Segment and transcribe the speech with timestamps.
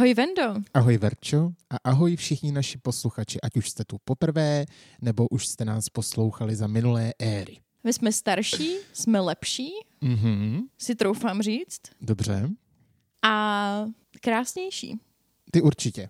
[0.00, 0.54] Ahoj Vendo.
[0.74, 4.64] Ahoj Verčo a ahoj všichni naši posluchači, ať už jste tu poprvé,
[5.02, 7.56] nebo už jste nás poslouchali za minulé éry.
[7.84, 9.70] My jsme starší, jsme lepší,
[10.00, 12.48] Mhm, si troufám říct, dobře.
[13.22, 13.84] a
[14.20, 15.00] krásnější.
[15.50, 16.08] Ty určitě.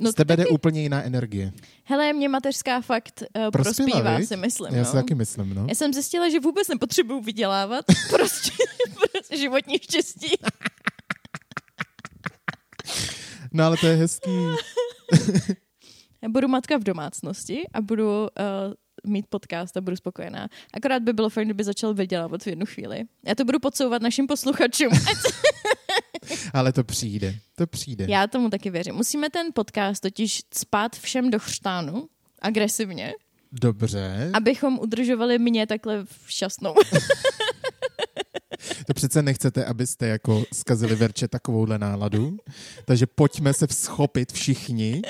[0.00, 0.54] No Z tebe jde taky.
[0.54, 1.52] úplně jiná energie.
[1.84, 4.28] Hele, mě mateřská fakt uh, Prospěla, prospívá, viď?
[4.28, 4.74] si myslím.
[4.74, 4.84] Já no.
[4.84, 5.66] si taky myslím, no.
[5.68, 7.84] Já jsem zjistila, že vůbec nepotřebuju vydělávat.
[8.10, 8.50] Prostě,
[9.12, 10.30] prostě životní štěstí.
[13.52, 14.30] No ale to je hezký.
[16.22, 18.26] Já budu matka v domácnosti a budu uh,
[19.06, 20.48] mít podcast a budu spokojená.
[20.74, 23.02] Akorát by bylo fajn, kdyby začal vydělávat v jednu chvíli.
[23.26, 24.88] Já to budu podsouvat našim posluchačům.
[26.54, 28.06] Ale to přijde, to přijde.
[28.08, 28.94] Já tomu taky věřím.
[28.94, 32.08] Musíme ten podcast totiž spát všem do chřtánu,
[32.42, 33.12] agresivně,
[33.52, 34.30] Dobře.
[34.34, 36.74] abychom udržovali mě takhle šťastnou.
[38.92, 42.36] To přece nechcete, abyste jako zkazili Verče takovouhle náladu.
[42.84, 45.02] Takže pojďme se vzchopit všichni.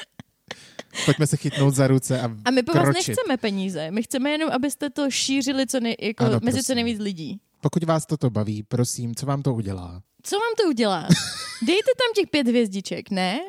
[1.05, 3.09] Pojďme se chytnout za ruce a, A my po vás kročit.
[3.09, 3.91] nechceme peníze.
[3.91, 6.75] My chceme jenom, abyste to šířili co nej, jako Ano, mezi co prosím.
[6.75, 7.41] nejvíc lidí.
[7.61, 10.03] Pokud vás toto baví, prosím, co vám to udělá?
[10.23, 11.09] Co vám to udělá?
[11.67, 13.41] Dejte tam těch pět hvězdiček, ne?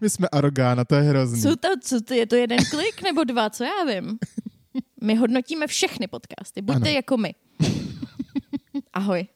[0.00, 1.40] My jsme Arogána, to je hrozný.
[1.42, 4.18] Jsou to, co to, je to jeden klik nebo dva, co já vím?
[5.02, 6.62] My hodnotíme všechny podcasty.
[6.62, 6.90] Buďte Ano.
[6.96, 7.34] jako my.
[8.92, 9.26] Ahoj.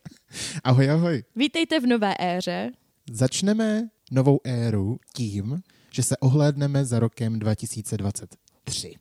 [0.65, 1.25] Ahoj, ahoj.
[1.37, 2.73] Vítejte v nové éře.
[3.13, 8.95] Začneme novou éru tím, že se ohlédneme za rokem 2023.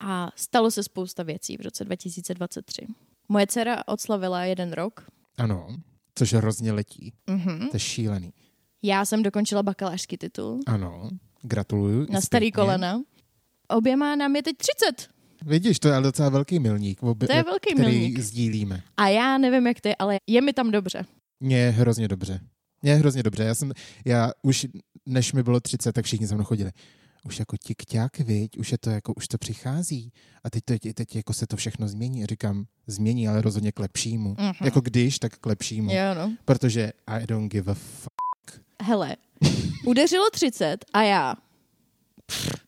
[0.00, 2.86] A stalo se spousta věcí v roce 2023.
[3.28, 5.06] Moje dcera odslavila jeden rok.
[5.38, 5.68] Ano,
[6.14, 7.12] což hrozně letí.
[7.26, 7.58] Mhm.
[7.58, 8.32] To je šílený.
[8.82, 11.10] Já jsem dokončila bakalářský titul Ano,
[11.42, 12.06] gratuluju.
[12.10, 12.52] na starý zpětně.
[12.52, 13.02] kolena.
[13.68, 15.08] Oběma nám je teď 30.
[15.44, 18.18] Vidíš, to je ale docela velký milník, To je velký který milník.
[18.18, 18.82] sdílíme.
[18.96, 21.04] A já nevím, jak ty, ale je mi tam dobře.
[21.40, 22.40] Mně je hrozně dobře.
[22.82, 23.42] Mně je hrozně dobře.
[23.44, 23.72] Já jsem,
[24.04, 24.66] já už,
[25.06, 26.70] než mi bylo 30, tak všichni za mnou chodili.
[27.26, 30.12] Už jako tikťák, viď, už je to jako, už to přichází.
[30.44, 32.22] A teď, teď, teď jako se to všechno změní.
[32.22, 34.36] A říkám, změní, ale rozhodně k lepšímu.
[34.38, 34.52] Mhm.
[34.64, 35.90] Jako když, tak k lepšímu.
[35.92, 36.32] Jo, no.
[36.44, 38.08] Protože I don't give a f...
[38.82, 39.16] Hele,
[39.86, 41.34] udeřilo 30 a já.
[42.26, 42.65] Pff,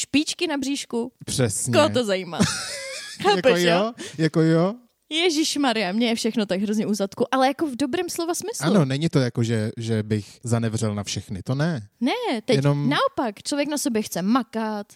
[0.00, 1.72] špičky na bříšku, Přesně.
[1.72, 2.38] koho to zajímá?
[3.18, 3.70] jako Chápeš, jo?
[3.76, 3.92] jo?
[4.18, 4.74] Jako jo?
[5.12, 8.66] Ježíš Maria, mě je všechno tak hrozně u zadku, ale jako v dobrém slova smyslu.
[8.66, 11.42] Ano, není to jako, že, že bych zanevřel na všechny.
[11.42, 11.88] To ne.
[12.00, 12.12] Ne,
[12.44, 14.86] teď Jenom- naopak, člověk na sobě chce makat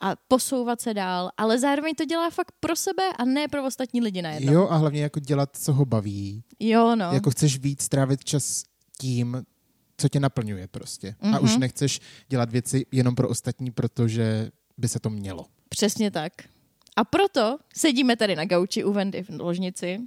[0.00, 4.00] a posouvat se dál, ale zároveň to dělá fakt pro sebe a ne pro ostatní
[4.00, 4.52] lidi najednou.
[4.52, 6.44] Jo, a hlavně jako dělat, co ho baví.
[6.60, 7.12] jo no.
[7.12, 8.62] Jako chceš víc strávit čas
[9.00, 9.42] tím,
[9.96, 11.08] co tě naplňuje prostě.
[11.10, 11.34] Mm-hmm.
[11.34, 11.44] A Mhm.
[11.44, 15.46] už nechceš dělat věci jenom pro ostatní, protože by se to mělo.
[15.68, 16.32] Přesně tak.
[16.96, 20.00] A proto sedíme tady na gauči u Vendy v ložnici,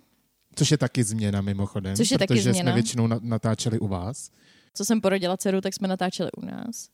[0.55, 1.95] Což je taky změna mimochodem.
[1.95, 2.71] Což je taky protože změna.
[2.71, 4.29] jsme většinou na- natáčeli u vás.
[4.73, 6.89] co jsem porodila dceru, tak jsme natáčeli u nás.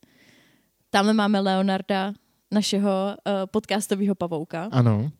[0.90, 2.12] Tamhle máme Leonarda,
[2.50, 4.68] našeho uh, podcastového pavouka.
[4.72, 5.10] Ano.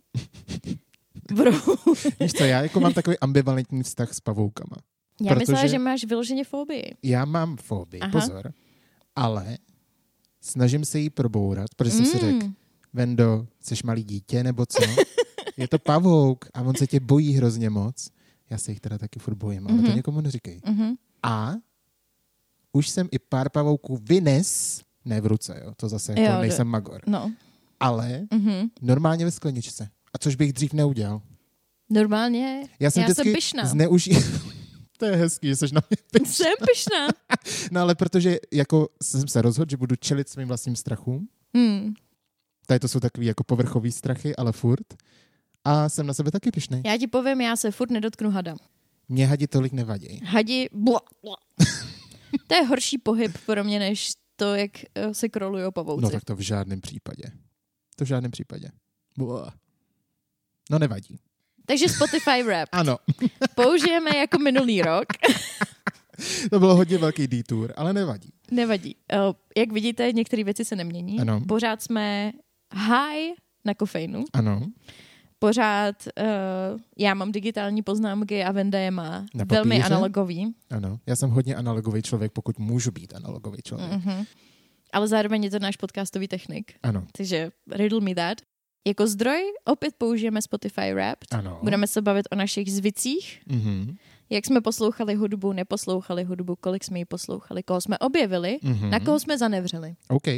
[1.32, 1.50] Bro.
[2.20, 4.76] Víš co, já jako mám takový ambivalentní vztah s pavoukama.
[5.20, 6.94] Já myslela, Protože- že máš vyloženě fobii.
[7.02, 8.12] Já mám fobii, Aha.
[8.12, 8.52] pozor,
[9.16, 9.58] ale
[10.40, 12.46] snažím se jí probourat, protože jsem si řekl,
[12.92, 14.78] Vendo, jsi malý dítě nebo co?
[15.56, 18.10] Je to pavouk a on se tě bojí hrozně moc.
[18.50, 19.96] Já se jich teda taky furt bojím, ale to Mhm.
[19.96, 20.60] někomu neříkej.
[20.66, 20.94] Mhm.
[21.22, 21.52] A
[22.72, 26.66] už jsem i pár pavouků vynes, ne v ruce, jo, to zase jako Jo, nejsem
[26.66, 27.32] magor, No.
[27.80, 28.68] ale Mhm.
[28.82, 29.88] normálně ve skleničce.
[30.14, 31.22] A což bych dřív neudělal.
[31.90, 32.68] Normálně.
[32.80, 33.64] Já jsem Já jsem vždycky pyšná.
[33.66, 34.10] zneuží...
[34.96, 36.32] to je hezký, že jsi na mě pyšná.
[36.34, 37.08] Jsem pyšná.
[37.70, 41.28] No ale protože jako jsem se rozhodl, že budu čelit svým vlastním strachům.
[41.54, 41.94] Hmm.
[42.66, 44.94] Tady to jsou takový jako povrchový strachy, ale furt.
[45.64, 46.82] A jsem na sebe taky pišnej.
[46.86, 48.56] Já ti povím, já se furt nedotknu hada.
[49.08, 50.20] Mě hadi tolik nevadí.
[50.24, 51.36] Hadi, bla, bla.
[52.46, 56.02] to je horší pohyb pro mě, než to, jak eh, se krolují pavouci.
[56.02, 57.24] No tak to v žádném případě.
[57.96, 58.70] To v žádném případě.
[59.18, 59.54] Buah.
[60.70, 61.18] No nevadí.
[61.66, 62.68] Takže Spotify rap.
[62.72, 62.96] Ano,
[63.54, 65.04] Použijeme jako minulý rok.
[66.50, 68.28] to bylo hodně velký detour, ale nevadí.
[68.50, 68.96] Nevadí.
[69.12, 69.16] Eh,
[69.56, 71.20] Jak vidíte, některé věci se nemění.
[71.20, 71.40] Ano.
[71.48, 72.32] Pořád jsme
[72.74, 73.32] high
[73.64, 74.24] na kofeinu.
[74.32, 74.62] Ano,
[75.38, 80.54] Pořád uh, já mám digitální poznámky a Venda je má velmi analogový.
[80.70, 80.98] ano.
[81.06, 83.90] Já jsem hodně analogový člověk, pokud můžu být analogový člověk.
[83.92, 84.24] Mhm.
[84.92, 86.72] Ale zároveň je to náš podcastový technik.
[86.82, 88.38] Ano, Takže riddle me that.
[88.86, 91.34] Jako zdroj opět použijeme Spotify Wrapped.
[91.34, 91.58] ano.
[91.62, 93.96] Budeme se bavit o našich zvicích, Mhm.
[94.30, 98.90] jak jsme poslouchali hudbu, neposlouchali hudbu, kolik jsme ji poslouchali, koho jsme objevili, Mhm.
[98.90, 99.94] na koho jsme zanevřeli.
[100.08, 100.28] OK.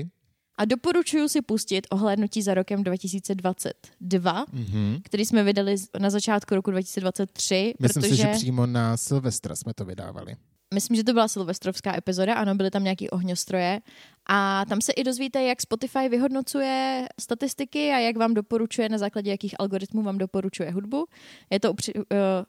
[0.59, 4.99] A doporučuji si pustit ohlédnutí za rokem 2022, Mhm.
[5.05, 9.75] který jsme vydali na začátku roku 2023, Myslím protože si, že přímo na Silvestra jsme
[9.75, 10.37] to vydávali.
[10.75, 13.81] myslím, že to byla silvestrovská epizoda, ano, byly tam nějaký ohňostroje
[14.29, 19.31] a tam se i dozvíte, jak Spotify vyhodnocuje statistiky a jak vám doporučuje, na základě
[19.31, 21.07] jakých algoritmů vám doporučuje hudbu.
[21.51, 22.03] Je to, upři, uh,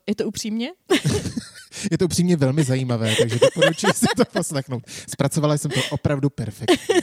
[0.08, 0.72] je to upřímně?
[1.92, 4.84] je to upřímně velmi zajímavé, takže doporučuji si to poslechnout.
[5.10, 6.78] Zpracovala jsem to opravdu perfektně.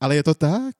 [0.00, 0.74] Ale je to tak?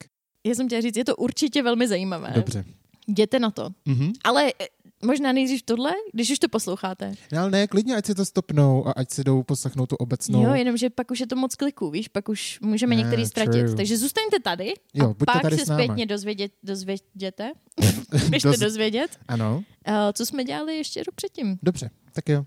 [0.46, 2.32] Já jsem chtěla říct, je to určitě velmi zajímavé.
[2.34, 2.64] Dobře.
[3.08, 3.70] Jděte na to.
[3.84, 4.12] Mhm.
[4.24, 4.66] Ale eh,
[5.04, 7.14] možná nejdřív tohle, když už to posloucháte.
[7.32, 10.42] No, ale ne, klidně, ať si to stopnou a ať si jdou poslechnout tu obecnou.
[10.42, 13.52] Jo, jenomže pak už je to moc kliků, víš, pak už můžeme Ne, některý ztratit.
[13.64, 13.76] true.
[13.76, 17.52] Takže zůstaňte tady Jo, a buďte pak tady se zpětně dozvědět, dozvěděte,
[18.28, 19.56] běžte Doz- dozvědět, Ano,
[19.88, 21.58] uh, co jsme dělali ještě rok předtím.
[21.62, 22.44] dobře, tak jo.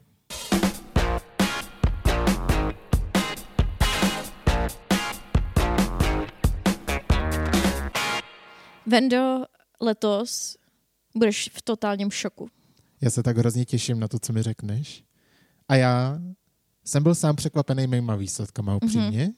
[8.85, 9.45] Vendo,
[9.81, 10.57] letos
[11.15, 12.49] budeš v totálním šoku.
[13.01, 15.03] Já se tak hrozně těším na to, co mi řekneš.
[15.67, 16.19] A já
[16.85, 19.27] jsem byl sám překvapený mýma výsledkama, upřímně.
[19.27, 19.33] Mm-hmm.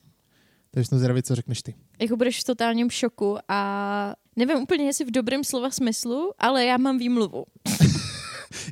[0.71, 1.75] Takže jsem zvědavý, co řekneš ty.
[1.99, 6.77] Jako budeš v totálním šoku a nevím úplně, jestli v dobrém slova smyslu, ale já
[6.77, 7.45] mám výmluvu.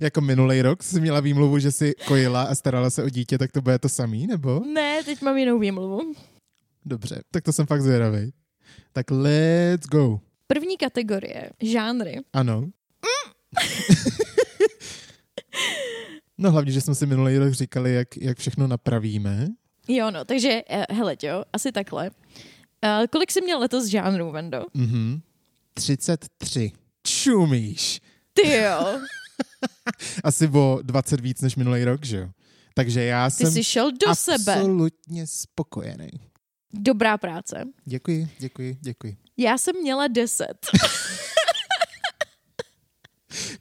[0.01, 3.51] Jako minulý rok jsi měla výmluvu, že jsi kojila a starala se o dítě, tak
[3.51, 4.61] to bude to samý, nebo?
[4.73, 6.13] Ne, teď mám jinou výmluvu.
[6.85, 8.33] Dobře, tak to jsem fakt zvědavý.
[8.93, 10.19] Tak let's go.
[10.47, 12.19] První kategorie, žánry.
[12.33, 12.69] Ano.
[16.37, 19.47] No hlavně, že jsme si minulý rok říkali, jak, jak všechno napravíme.
[19.87, 22.09] Jo, no, takže, eh, hele, jo, asi takhle.
[22.85, 24.65] Uh, kolik jsi měl letos žánrů, Vendo?
[24.73, 25.21] Mhm.
[25.73, 26.71] 33.
[27.03, 28.01] Čumíš.
[28.33, 28.99] Ty jo,
[30.23, 32.29] Asi o 20 víc než minulý rok, že jo?
[32.73, 34.53] Takže já ty jsem jsi šel do sebe.
[34.53, 36.09] absolutně spokojený.
[36.73, 37.63] Dobrá práce.
[37.85, 39.17] Děkuji, děkuji, děkuji.
[39.37, 40.45] Já jsem měla 10.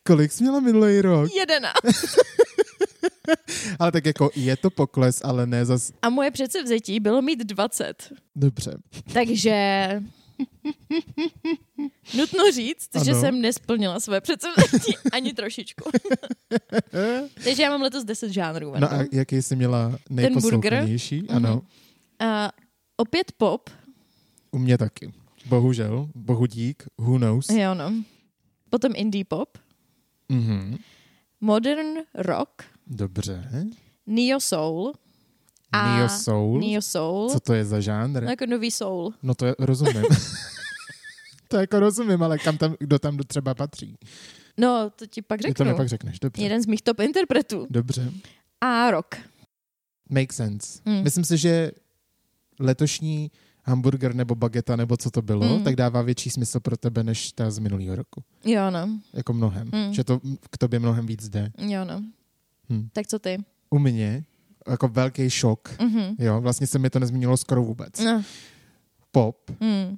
[0.06, 1.30] Kolik jsi měla minulý rok?
[1.34, 1.74] 11.
[3.78, 5.92] Ale tak jako je to pokles, ale ne zas...
[6.02, 8.12] A moje předsevzetí bylo mít 20.
[8.36, 8.76] Dobře.
[9.12, 9.54] Takže
[12.16, 13.04] nutno říct, Ano.
[13.04, 15.90] že jsem nesplnila své předsevzetí ani trošičku.
[17.44, 18.72] Takže já mám letos 10 žánrů.
[18.78, 21.28] No a jaký jsi měla nejposlouchanější?
[21.28, 21.62] Ano,
[22.20, 22.50] a
[22.96, 23.70] opět pop,
[24.50, 25.12] u mě taky.
[25.46, 27.48] Bohužel, bohu dík, who knows.
[27.48, 27.92] jo no.
[28.70, 29.58] Potom indie pop,
[30.28, 30.76] Mhm.
[31.40, 33.50] modern rock, Dobře.
[34.06, 34.92] neo soul
[35.72, 36.60] a Neo soul.
[36.60, 38.22] neo soul, Co to je za žánr?
[38.22, 39.14] no jako nový soul.
[39.22, 40.02] No to je, rozumím.
[41.48, 43.96] to jako rozumím, ale kam tam, kdo tam třeba patří?
[44.58, 45.76] No, to ti pak Ty to mi řeknu.
[45.76, 46.42] pak řekneš, dobře.
[46.42, 47.66] Jeden z mých top interpretů.
[47.70, 48.12] Dobře.
[48.60, 49.14] A rock.
[50.10, 50.80] Make sense.
[50.86, 51.02] Hmm.
[51.02, 51.70] Myslím si, že
[52.60, 53.30] letošní
[53.64, 55.64] hamburger nebo bageta, nebo co to bylo, Hmm.
[55.64, 58.22] tak dává větší smysl pro tebe, než ta z minulého roku.
[58.44, 59.70] Jo no, Jako mnohem.
[59.74, 59.94] Hmm.
[59.94, 60.20] Že to
[60.50, 61.52] k tobě mnohem víc jde.
[61.58, 62.02] jo no.
[62.72, 62.88] Hm.
[62.92, 63.38] Tak co ty?
[63.70, 64.24] U mě
[64.68, 65.80] jako velký šok.
[65.80, 66.14] Mhm.
[66.18, 68.00] Jo, vlastně se mi to nezmínilo skoro vůbec.
[68.04, 68.22] No.
[69.12, 69.96] Pop, Mm.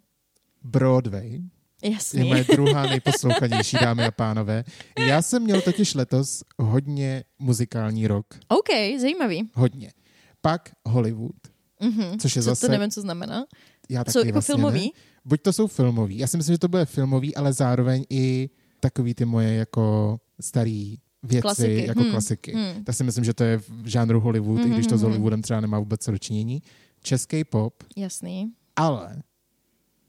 [0.65, 1.41] Broadway
[1.83, 2.29] je Jasný.
[2.29, 4.65] moje druhá nejposlouchanější, dámy a pánové.
[4.99, 8.27] Já jsem měl totiž letos hodně muzikální rok.
[8.49, 8.69] OK,
[9.01, 9.51] zajímavý.
[9.55, 9.93] Hodně.
[10.41, 11.37] Pak Hollywood,
[11.83, 12.19] Mhm.
[12.19, 12.67] což je co zase...
[12.67, 13.45] to nevím, co znamená.
[13.89, 14.81] já taky Jsou jako vlastně filmový?
[14.85, 14.91] Ne.
[15.25, 18.51] Buď to jsou filmový, já si myslím, že to bude filmový, ale zároveň i
[18.81, 21.87] takový ty moje jako starý věci, Klasiky.
[21.87, 22.11] jako Hmm.
[22.11, 22.53] klasiky.
[22.55, 22.85] Hmm.
[22.85, 25.11] Tak si myslím, že to je v žánru Hollywood, i když to s Mhm, mhm.
[25.11, 26.63] Hollywoodem třeba nemá vůbec co dočinění.
[27.03, 28.53] Český pop, Jasný.
[28.77, 29.23] ale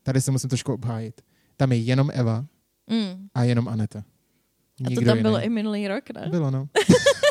[0.04, 1.22] tady se musím trošku obhájit.
[1.58, 2.46] Tam je jenom Eva
[2.90, 3.28] Mm.
[3.36, 4.00] a jenom Aneta.
[4.00, 4.04] A
[4.84, 5.22] to Nikdo tam jiný.
[5.22, 6.28] bylo i minulý rok, ne?
[6.30, 6.68] Bylo, no.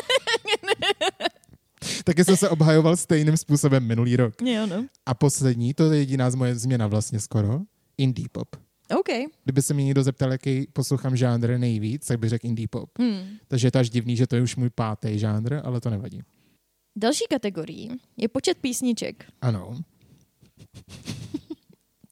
[2.03, 4.41] Taky jsem se obhajoval stejným způsobem minulý rok.
[4.41, 4.85] Jo, no.
[5.05, 7.61] A poslední, to je jediná z moje změna vlastně skoro,
[7.97, 8.55] indie pop.
[8.99, 9.09] OK.
[9.43, 12.89] Kdyby se mě někdo zeptal, jaký poslouchám žánr nejvíc, tak bych řekl indie pop.
[12.99, 13.23] Hmm.
[13.47, 16.21] Takže je to až divný, že to je už můj pátý žánr, ale to nevadí.
[16.97, 19.25] Další kategorií je počet písniček.
[19.41, 19.81] Ano.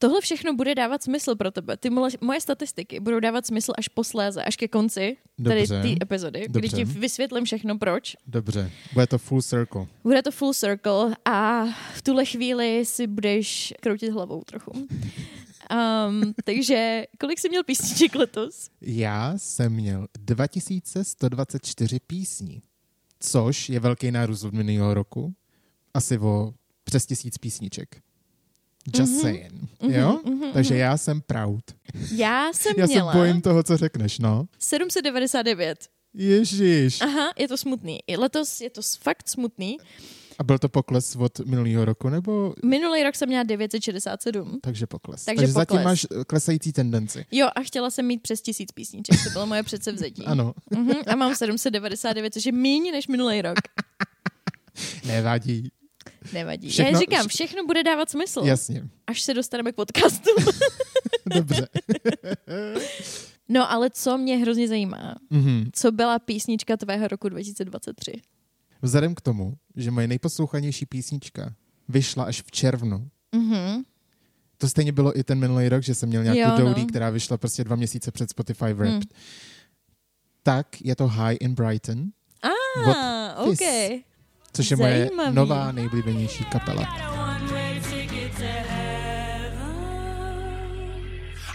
[0.02, 1.78] Tohle všechno bude dávat smysl pro tebe.
[1.78, 1.90] Ty
[2.22, 6.78] moje, statistiky budou dávat smysl až posléze, až ke konci tady té epizody, kdy Dobře.
[6.78, 8.16] ti vysvětlím všechno proč.
[8.28, 8.72] Dobře.
[8.94, 9.86] Bude to full circle.
[10.04, 14.72] Bude to full circle a v tuhle chvíli si budeš kroutit hlavou trochu.
[14.72, 14.88] Um,
[16.44, 18.70] takže kolik jsi měl písniček letos?
[18.82, 22.62] Já jsem měl 2124 písní,
[23.20, 25.34] což je velký nárůst od minulého roku.
[25.94, 26.54] Asi o
[26.84, 28.02] přes tisíc písniček.
[29.00, 29.22] Just Mhm.
[29.22, 29.52] saying.
[29.82, 30.20] Mhm, Jo?
[30.26, 30.80] mhm, Takže mhm.
[30.82, 31.64] já jsem proud.
[32.16, 34.46] Já jsem Já měla se bojím toho, co řekneš, no.
[34.60, 35.88] 799.
[36.14, 37.02] Ježíš.
[37.02, 38.00] Aha, je to smutný.
[38.08, 39.78] I letos je to fakt smutný.
[40.40, 44.60] A byl to pokles od minulého roku, nebo Minulý rok jsem měla 967.
[44.64, 45.26] takže pokles?
[45.26, 45.84] Takže takže zatím pokles.
[45.86, 47.26] máš klesající tendenci.
[47.32, 50.24] Jo, a chtěla jsem mít přes tisíc písniček, to bylo moje předsevzetí.
[50.26, 53.58] Ano, Mhm, a mám 799, což je méně než minulý rok.
[55.06, 55.72] nevadí.
[56.34, 56.70] Nevadí.
[56.70, 60.30] Všechno- Já říkám, všechno bude dávat smysl, Jasně, až se dostaneme k podcastu.
[61.26, 61.68] dobře.
[63.50, 65.70] No ale co mě hrozně zajímá, Mhm.
[65.74, 68.12] co byla písnička tvého roku 2023?
[68.82, 71.54] Vzhledem k tomu, že moje nejposlouchanější písnička
[71.90, 73.84] vyšla až v červnu, Mhm.
[74.58, 76.66] to stejně bylo i ten minulý rok, že jsem měl nějakou Jo, no.
[76.70, 78.92] Dodie, která vyšla prostě dva měsíce před Spotify Wrapped.
[78.94, 79.02] Hmm.
[80.44, 82.06] Tak je to High in Brighton,
[82.44, 83.36] Ah.
[83.44, 83.60] OK.
[84.54, 85.36] Což je moje Zajímavý.
[85.36, 86.84] nová nejblíbenější kapela.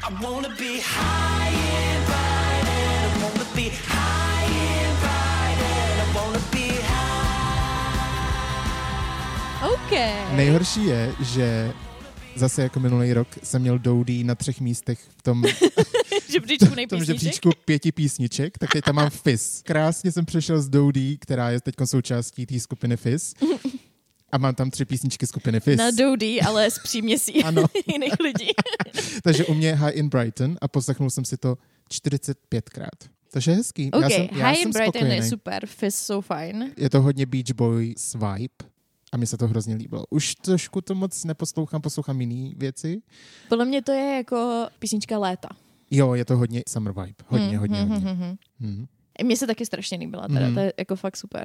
[0.08, 6.02] I wanna be high and bright and I wanna be high and bright and I
[6.14, 6.96] wanna be high.
[9.72, 9.92] OK.
[10.36, 11.72] Nejhorší je, že
[12.36, 15.42] zase jako minulý rok jsem měl Dodie na třech místech v tom,
[16.36, 17.06] žebříčku v tom nejpísniček.
[17.06, 19.62] žebříčku pěti písniček, tak teď tam mám Fizz.
[19.62, 23.34] Krásně jsem přešel z Dodie, která je teď součástí té skupiny Fizz.
[24.32, 25.78] A mám tam tři písničky skupiny Fizz.
[25.78, 27.64] Na Dodie, ale s příměsí Ano.
[27.92, 28.48] jiných lidí.
[29.22, 31.58] Takže u mě High in Brighton a poslechnul jsem si to
[31.92, 33.08] 45krát.
[33.30, 33.90] Takže je hezký.
[33.92, 36.72] OK, já jsem, já High jsem and Brighton je super, Fizz jsou fajn.
[36.76, 38.54] Je to hodně Beach Boys vibe
[39.12, 40.04] a mi se to hrozně líbilo.
[40.10, 43.02] Už trošku to moc neposlouchám, poslouchám jiný věci.
[43.48, 45.48] Podle mě to je jako písnička léta.
[45.90, 47.14] Jo, je to hodně summer vibe.
[47.26, 48.10] Hodně, Hmm, hodně, hmm, hodně.
[48.10, 48.36] hmm, hmm.
[48.60, 48.86] Hmm.
[49.24, 50.54] Mně se taky strašně líbila, teda, Mhm.
[50.54, 51.44] to je jako fakt super.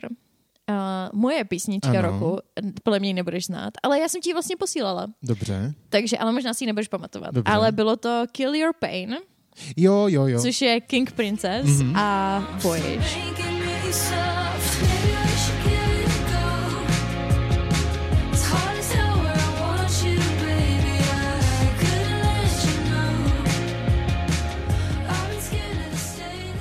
[0.69, 0.75] Uh,
[1.19, 2.01] moje písnička Ano.
[2.01, 2.37] roku,
[2.83, 5.73] podle mě ji nebudeš znát, ale já jsem ti ji vlastně posílala, Dobře.
[5.89, 7.33] takže, ale možná si ji nebudeš pamatovat.
[7.33, 7.51] Dobře.
[7.53, 9.15] Ale bylo to Kill Your Pain,
[9.77, 10.41] Jo, jo, jo.
[10.41, 11.95] což je King Princess Mhm.
[11.95, 14.40] a Voyage.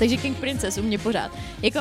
[0.00, 1.32] Takže King Princess u mě pořád.
[1.62, 1.78] Jako,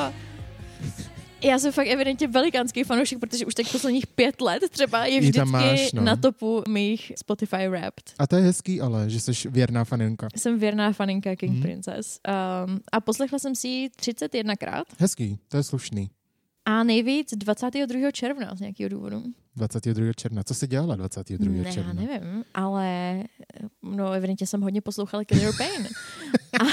[1.43, 5.45] já jsem fakt evidentně velikánský fanoušek, protože už teď posledních pět let třeba je vždycky
[5.49, 6.01] máš, no.
[6.01, 8.13] na topu mých Spotify Wrapped.
[8.19, 10.27] A to je hezký, ale, že jsi věrná faninka.
[10.35, 11.61] Jsem věrná faninka King Mhm.
[11.61, 12.19] Princess.
[12.67, 16.09] Um, a poslechla jsem si ji 31krát Hezký, to je slušný.
[16.65, 18.11] a nejvíc 22.
[18.11, 19.23] června z nějakého důvodu.
[19.59, 20.13] 22.
[20.13, 20.43] června.
[20.43, 21.51] Co jsi dělala 22.
[21.51, 21.93] Ne, já června?
[21.93, 23.15] nevím, ale
[23.83, 25.87] no evidentně jsem hodně poslouchala Kill Your Pain.
[26.59, 26.71] ale,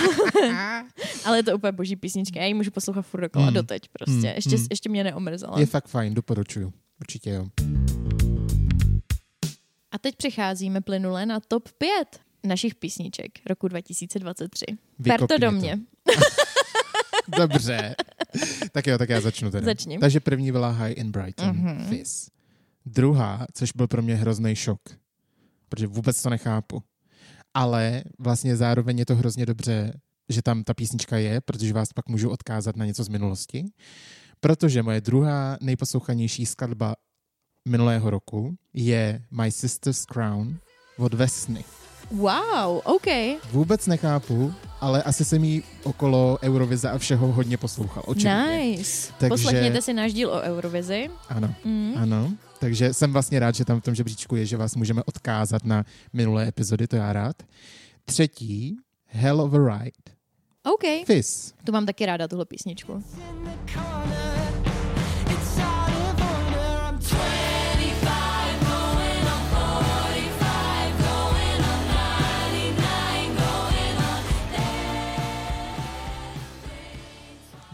[1.25, 3.55] ale je to úplně boží písnička, já ji můžu poslouchat furt dokola Mm.
[3.55, 4.29] doteď prostě.
[4.29, 4.67] Mm, Ještě, mm.
[4.71, 5.61] ještě mě neomrzela.
[5.61, 6.73] Je fakt fajn, doporučuju.
[7.01, 7.47] Určitě jo.
[9.91, 11.91] A teď přecházíme plynule na top 5
[12.47, 14.65] našich písniček roku 2023.
[14.67, 15.53] Per to Vykopni do to.
[15.53, 15.79] mě.
[17.39, 17.95] Dobře.
[18.73, 19.65] tak jo, tak já začnu teda.
[19.65, 19.99] Začni.
[19.99, 21.67] Takže první byla High in Brighton, Mhm.
[21.69, 21.89] mm-hmm.
[21.89, 22.29] Fizz.
[22.87, 24.81] Druhá, což byl pro mě hrozný šok,
[25.69, 26.83] protože vůbec to nechápu.
[27.55, 29.93] Ale vlastně zároveň je to hrozně dobře,
[30.29, 33.65] že tam ta písnička je, protože vás pak můžu odkázat na něco z minulosti.
[34.41, 36.95] Protože moje druhá nejposlouchanější skladba
[37.69, 40.59] minulého roku je My Sister's Crown
[40.99, 41.65] od Vesny.
[42.11, 43.07] Wow, OK.
[43.53, 48.03] Vůbec nechápu, ale asi jsem jí okolo Eurovize a všeho hodně poslouchal.
[48.15, 49.13] Nice.
[49.19, 51.11] Takže- Poslechněte si náš díl o Eurovizi.
[51.29, 51.93] Ano, Mm.
[51.97, 52.33] ano.
[52.59, 55.85] Takže jsem vlastně rád, že tam v tom žebříčku je, že vás můžeme odkázat na
[56.13, 57.43] minulé epizody, to já rád.
[58.05, 60.17] Třetí, Hell of a Ride.
[60.75, 61.07] OK.
[61.07, 61.53] Fizz.
[61.65, 62.93] Tu mám taky ráda, tuhle písničku.
[62.93, 64.63] in the corner.
[65.31, 66.83] It's out of order.
[66.89, 74.25] I'm 25, going on 45, going on 99, going on.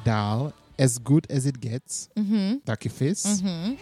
[0.05, 2.09] Dál, As Good As It Gets.
[2.17, 2.61] Mhm.
[2.65, 3.25] Taky Fizz.
[3.43, 3.77] Mhm.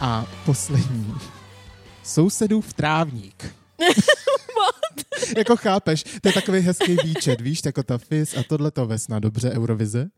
[0.00, 1.14] A poslední,
[2.02, 3.54] Sousedův trávník.
[5.36, 9.18] jako chápeš, to je takový hezký výčet, víš, jako ta Fizz a tohle to Vesna,
[9.18, 10.08] dobře, Eurovize.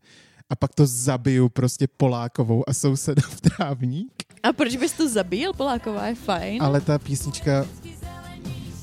[0.49, 4.18] A pak to zabiju prostě Polákovou a sousedův trávník.
[4.43, 6.07] A proč bys to zabíjel, Poláková?
[6.07, 6.63] Je fajn.
[6.63, 7.65] Ale ta písnička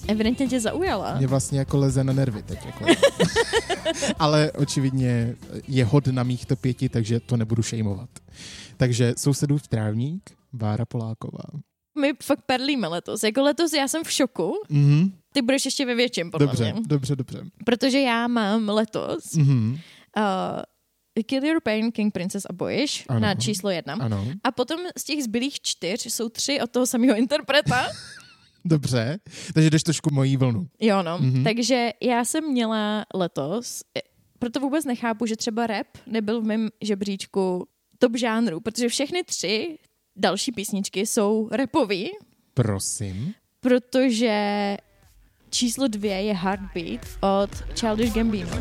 [0.09, 1.15] Evidentně tě zaujala.
[1.19, 2.59] mě vlastně jako leze na nervy teď.
[2.67, 2.85] Jako.
[4.19, 5.37] Ale očividně
[5.69, 8.09] je hod na mých to pěti, takže to nebudu šejmovat.
[8.77, 11.45] Takže sousedův trávník, Bára Poláková.
[12.01, 13.23] My fakt perlíme letos.
[13.23, 14.53] Jako letos já jsem v šoku.
[14.69, 15.13] Mhm.
[15.33, 16.83] Ty budeš ještě ve větším, podle Dobře, mě.
[16.87, 17.41] dobře, dobře.
[17.65, 19.73] Protože já mám letos Mhm.
[19.73, 20.23] uh,
[21.27, 23.21] Kill Your Pain, King, Princess a Boyish Ano.
[23.21, 23.95] na číslo jedna.
[23.95, 27.87] Ano, A potom z těch zbylých čtyř jsou tři od toho samého interpreta.
[28.65, 29.19] dobře.
[29.55, 30.67] Takže jdeš trošku mojí vlnu.
[30.81, 31.19] Jo, no.
[31.19, 31.31] Mhm.
[31.33, 31.45] Mm-hmm.
[31.45, 34.01] Takže já jsem měla letos, eh,
[34.39, 37.69] proto vůbec nechápu, že třeba rap nebyl v mém žebříčku
[37.99, 39.79] top žánru, protože všechny tři
[40.17, 42.11] další písničky jsou rapový,
[42.55, 43.35] Prosím.
[43.61, 44.77] protože
[45.57, 48.57] číslo dvě je Heartbeat od Childish Gambino.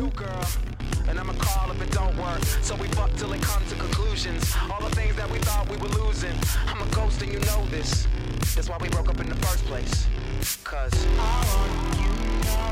[1.08, 2.44] And I'ma call if it don't work.
[2.62, 4.56] So we fuck till it comes to conclusions.
[4.70, 6.34] All the things that we thought we were losing.
[6.66, 8.06] I'm a ghost and you know this.
[8.54, 10.06] That's why we broke up in the first place.
[10.64, 10.94] Cause
[12.02, 12.68] you to know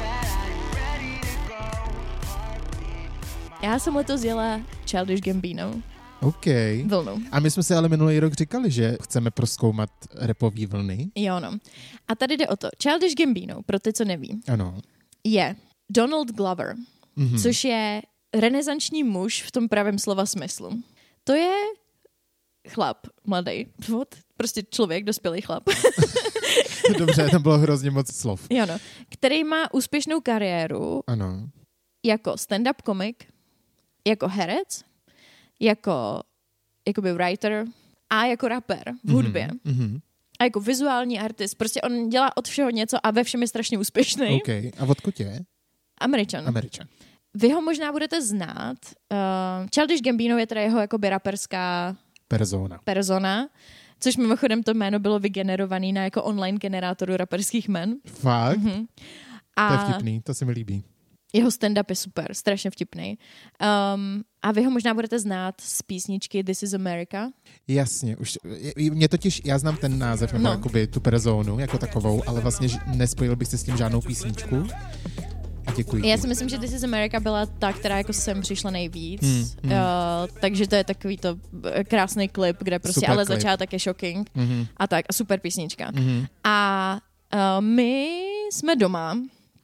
[0.00, 1.62] that I'm ready to go.
[3.62, 5.82] Já jsem letos jela Childish Gambino
[6.20, 6.46] OK.
[6.86, 7.22] vlnu.
[7.32, 11.10] A my jsme si ale minulý rok říkali, že chceme proskoumat repový vlny.
[11.14, 11.58] Jo, no.
[12.08, 12.68] A tady jde o to.
[12.82, 14.80] Childish Gambino, pro ty, co neví, Ano.
[15.24, 15.56] je
[15.90, 16.74] Donald Glover,
[17.16, 17.28] Mhm.
[17.28, 17.42] mm-hmm.
[17.42, 18.02] což je
[18.34, 20.82] renesanční muž v tom pravém slova smyslu.
[21.24, 21.52] To je
[22.68, 23.66] chlap, mladý,
[24.36, 25.62] prostě člověk, dospělý chlap,
[26.98, 28.46] Dobře, tam bylo hrozně moc slov.
[28.50, 31.48] jo no, který má úspěšnou kariéru Ano.
[32.06, 33.24] jako stand-up komik,
[34.06, 34.84] jako herec,
[35.60, 36.22] jako
[36.88, 37.64] jakoby writer
[38.10, 39.48] a jako rapper v hudbě.
[39.64, 39.98] Mhm.
[40.38, 41.54] A jako vizuální artist.
[41.54, 44.26] Prostě on dělá od všeho něco a ve všem je strašně úspěšný.
[44.42, 44.48] OK.
[44.48, 45.40] A odkud je?
[45.98, 46.48] Američan.
[46.48, 46.86] Američan.
[47.34, 48.76] Vy ho možná budete znát.
[49.12, 49.18] Uh,
[49.74, 51.96] Childish Gambino je teda jeho jakoby raperská
[52.28, 52.80] Persona.
[52.84, 53.48] persona,
[54.00, 57.94] což mimochodem to jméno bylo vygenerované na jako online generátoru raperských men.
[58.06, 58.58] Fakt?
[58.58, 58.86] Mhm.
[59.56, 60.84] To je A vtipný, to se mi líbí.
[61.32, 63.18] jeho stand-up je super, strašně vtipný.
[63.94, 67.30] Um, a vy ho možná budete znát z písničky This is America.
[67.68, 68.38] Jasně, už,
[68.90, 70.50] mě totiž, já znám ten název, nebo No.
[70.50, 74.66] jakoby tu personu jako takovou, ale vlastně nespojil bych se s tím žádnou písničku.
[75.66, 76.06] A děkuji.
[76.06, 79.22] Já si myslím, že This is America byla ta, která jako sem přišla nejvíc.
[79.22, 79.72] Hmm, Hmm.
[79.72, 79.78] Uh,
[80.40, 81.36] takže to je takový to
[81.72, 83.38] eh, krásný klip, kde prostě, Super ale klip.
[83.38, 85.90] začátek je shocking Mhm, a tak, a super písnička.
[85.94, 86.26] mhm.
[86.44, 86.98] A
[87.34, 88.08] uh, my
[88.52, 89.18] jsme doma,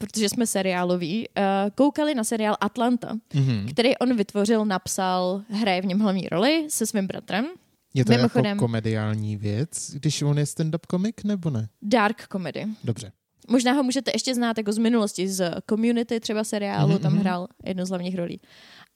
[0.07, 1.43] protože jsme seriáloví, uh,
[1.75, 3.67] koukali na seriál Atlanta, Mhm.
[3.71, 7.45] který on vytvořil, napsal, hraje v něm hlavní roli se svým bratrem.
[7.93, 11.69] Je to Mimochodem- jako komediální věc, když on je stand-up komik, nebo ne?
[11.81, 12.65] Dark comedy.
[12.83, 13.11] Dobře.
[13.49, 17.21] Možná ho můžete ještě znát jako z minulosti, z Community třeba seriálu, Mhm, tam mhm.
[17.21, 18.41] hrál jednu z hlavních rolí.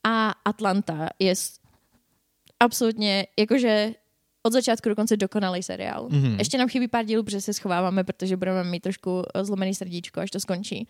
[0.03, 1.33] A Atlanta je
[2.59, 3.93] absolutně, jakože
[4.47, 6.07] od začátku do konce dokonalý seriál.
[6.09, 6.35] Mhm.
[6.39, 10.19] Ještě nám chybí pár dílů, protože se schováváme, protože budeme mít trošku eh, zlomený srdíčko,
[10.19, 10.87] až to skončí.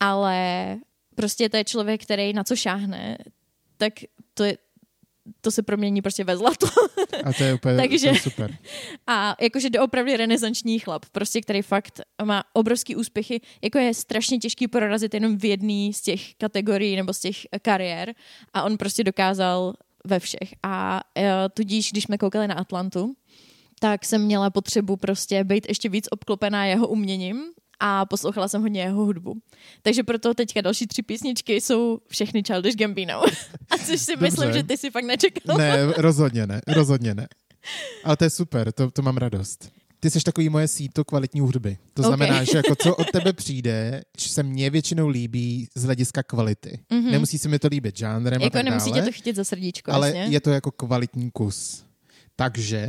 [0.00, 0.76] Ale
[1.14, 3.18] prostě to je člověk, který na co šáhne,
[3.76, 3.92] tak
[4.34, 4.58] to je
[5.40, 6.66] to se promění prostě ve zlato.
[7.24, 8.56] A to je úplně Takže- to je super.
[9.06, 14.68] A jakože doopravdy renesanční chlap, prostě který fakt má obrovský úspěchy, jako je strašně těžký
[14.68, 18.14] prorazit jenom v jedné z těch kategorií nebo z těch kariér
[18.54, 20.54] a on prostě dokázal ve všech.
[20.62, 23.14] A uh, tudíž, když jsme koukali na Atlantu,
[23.80, 27.42] tak jsem měla potřebu prostě být ještě víc obklopená jeho uměním
[27.80, 29.34] a poslouchala jsem hodně jeho hudbu.
[29.82, 33.22] Takže proto teďka další tři písničky jsou všechny Childish Gambino.
[33.70, 34.26] a což si Dobře.
[34.26, 35.58] myslím, že ty si fakt nečekal.
[35.58, 37.28] Ne, rozhodně ne, rozhodně ne.
[38.04, 39.70] Ale to je super, to, to mám radost.
[40.00, 41.78] Ty jsi takový moje síto kvalitní hudby.
[41.94, 42.06] To Ok.
[42.06, 46.80] znamená, že jako co od tebe přijde, se mně většinou líbí z hlediska kvality.
[46.90, 47.10] Mm-hmm.
[47.10, 49.44] Nemusí se mi to líbit žánrem a Jako tak nemusí dále, tě to chytit za
[49.44, 50.34] srdíčko, ale jasně.
[50.34, 51.84] je to jako kvalitní kus.
[52.36, 52.88] Takže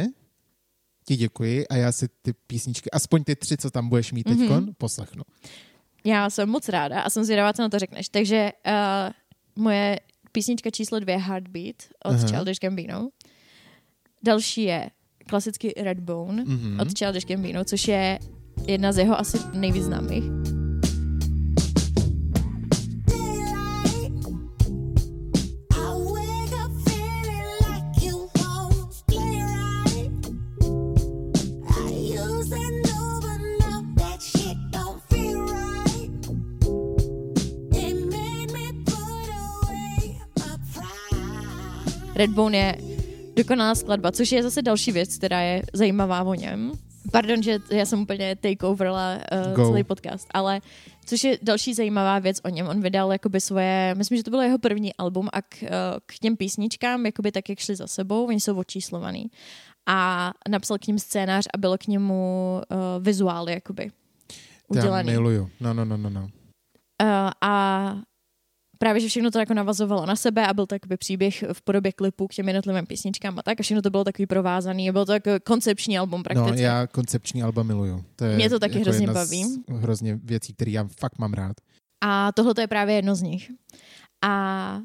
[1.05, 4.37] ti děkuji a já si ty písničky, aspoň ty tři, co tam budeš mít teď,
[4.37, 4.47] Mhm.
[4.49, 4.73] mm-hmm.
[4.77, 5.23] poslechnu.
[6.05, 8.09] Já jsem moc ráda a jsem zvědavá, co na to řekneš.
[8.09, 8.73] Takže uh,
[9.63, 9.99] moje
[10.31, 12.27] písnička číslo dvě Heartbeat od Aha.
[12.27, 13.09] Childish Gambino.
[14.23, 14.89] Další je
[15.29, 16.55] klasicky Redbone Mhm.
[16.55, 16.81] mm-hmm.
[16.81, 18.19] od Childish Gambino, což je
[18.67, 20.23] jedna z jeho asi nejvíc známých.
[29.05, 30.09] Pride.
[42.15, 42.88] Redbone je
[43.43, 46.71] dokonalá skladba, což je zase další věc, která je zajímavá o něm.
[47.11, 49.65] Pardon, že já jsem úplně takeoverla uh, Go.
[49.65, 50.61] celý podcast, ale
[51.05, 52.67] což je další zajímavá věc o něm.
[52.67, 55.67] On vydal jakoby svoje, myslím, že to bylo jeho první album a k, uh,
[56.05, 59.31] k těm písničkám, jakoby tak, jak šli za sebou, oni jsou očíslovaný.
[59.87, 65.11] A napsal k ním scénář a bylo k němu uh, vizuál, jakoby Já udělaný.
[65.11, 65.49] miluju.
[65.59, 66.21] No, no, no, no, no.
[66.21, 66.29] Uh,
[67.41, 67.95] a
[68.79, 71.91] právě, že všechno to jako navazovalo na sebe a byl to jakoby příběh v podobě
[71.91, 75.05] klipů k těm jednotlivým písničkám a tak a všechno to bylo takový provázaný a bylo
[75.05, 76.61] to jako koncepční album No, prakticky.
[76.61, 78.03] já koncepční alba miluju.
[78.15, 79.63] To je Mě to taky hrozně jedna baví.
[79.69, 81.55] Hrozně věcí, které já fakt mám rád.
[82.03, 83.51] A tohle to je právě jedno z nich.
[84.25, 84.79] A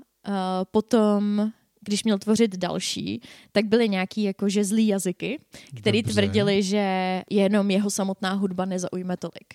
[0.71, 3.21] potom, když měl tvořit další,
[3.53, 5.39] tak byly nějaký jakože zlý jazyky,
[5.77, 6.13] který Dobře.
[6.13, 9.55] tvrdili, že jenom jeho samotná hudba nezaujme tolik.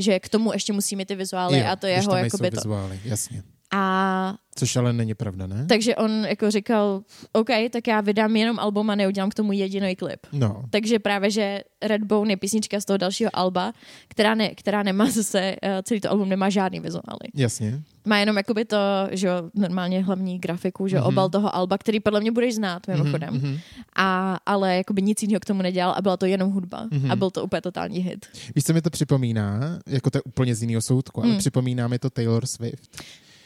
[0.00, 2.56] Že k tomu ještě musí mít ty vizuály Jo, a to jeho jakoby to.
[2.56, 3.42] vizuály, jasně.
[3.72, 5.66] A Což ale není pravda, ne?
[5.68, 7.02] takže on jako říkal,
[7.32, 10.20] OK, tak já vydám jenom album a neudělám k tomu jediný klip.
[10.32, 13.72] No, Takže právě, že Redbone je písnička z toho dalšího alba,
[14.08, 17.28] která, ne, která nemá zase, eh, celý to album nemá žádný vizuály.
[17.34, 17.82] jasně.
[18.04, 18.76] Má jenom jakoby to,
[19.10, 21.06] že jo, normálně hlavní grafiku, že Mhm.
[21.06, 23.34] obal toho alba, který podle mě budeš znát mimochodem.
[23.34, 23.58] Mhm.
[23.96, 26.86] A, ale jakoby nic jiného k tomu nedělal a byla to jenom hudba.
[26.90, 27.10] Mhm.
[27.10, 28.26] A byl to úplně totální hit.
[28.54, 29.78] Víš, co mi to připomíná?
[29.86, 31.38] Jako to je úplně z jiného soudku, ale Hmm.
[31.38, 33.02] připomíná mi to Taylor Swift.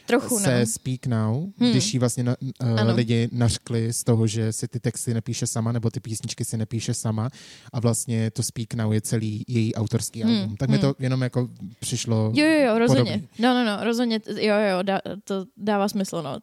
[0.06, 0.44] Trochu, no.
[0.44, 1.70] se Speak Now, Hmm.
[1.70, 2.94] když jí vlastně na, uh, Ano.
[2.94, 6.94] lidi nařkli z toho, že si ty texty nepíše sama, nebo ty písničky si nepíše
[6.94, 7.30] sama
[7.72, 10.56] a vlastně to Speak Now je celý její autorský Hmm, album.
[10.56, 11.48] Tak mi to jenom jako
[11.80, 13.04] přišlo Jo, jo, jo, rozhodně.
[13.12, 13.28] podobný.
[13.38, 16.38] No, no, no, rozhodně, jo, jo, dá, to dává smysl, no.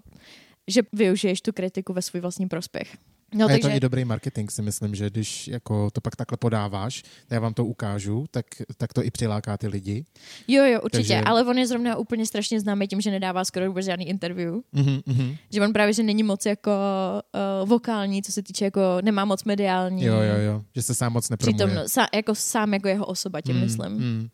[0.67, 2.97] Že využiješ tu kritiku ve svůj vlastní prospěch.
[3.35, 6.15] No, a je takže, to i dobrý marketing, si myslím, že když jako to pak
[6.15, 8.45] takhle podáváš, já vám to ukážu, tak,
[8.77, 10.05] tak to i přiláká ty lidi.
[10.47, 13.67] jo, jo, určitě, takže- ale on je zrovna úplně strašně známý tím, že nedává skoro
[13.67, 14.53] vůbec žádný interview.
[14.71, 15.35] Mhm, mhm.
[15.53, 16.71] Že on právě, že není moc jako
[17.61, 20.03] uh, vokální, co se týče jako, nemá moc mediální.
[20.03, 21.53] Jo, jo, jo, že se sám moc nepromuje.
[21.67, 23.91] Přítomno, sa, jako sám jako jeho osoba, tím Mm, myslím.
[23.91, 24.27] mm,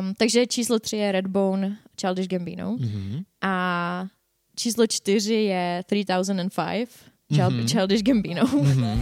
[0.00, 2.76] Um, takže číslo tři je Redbone, Childish Gambino.
[2.80, 3.22] mhm.
[3.42, 4.06] A
[4.56, 6.88] číslo čtyři je 3005,
[7.32, 7.66] Child, Mhm.
[7.68, 8.44] Childish Gambino.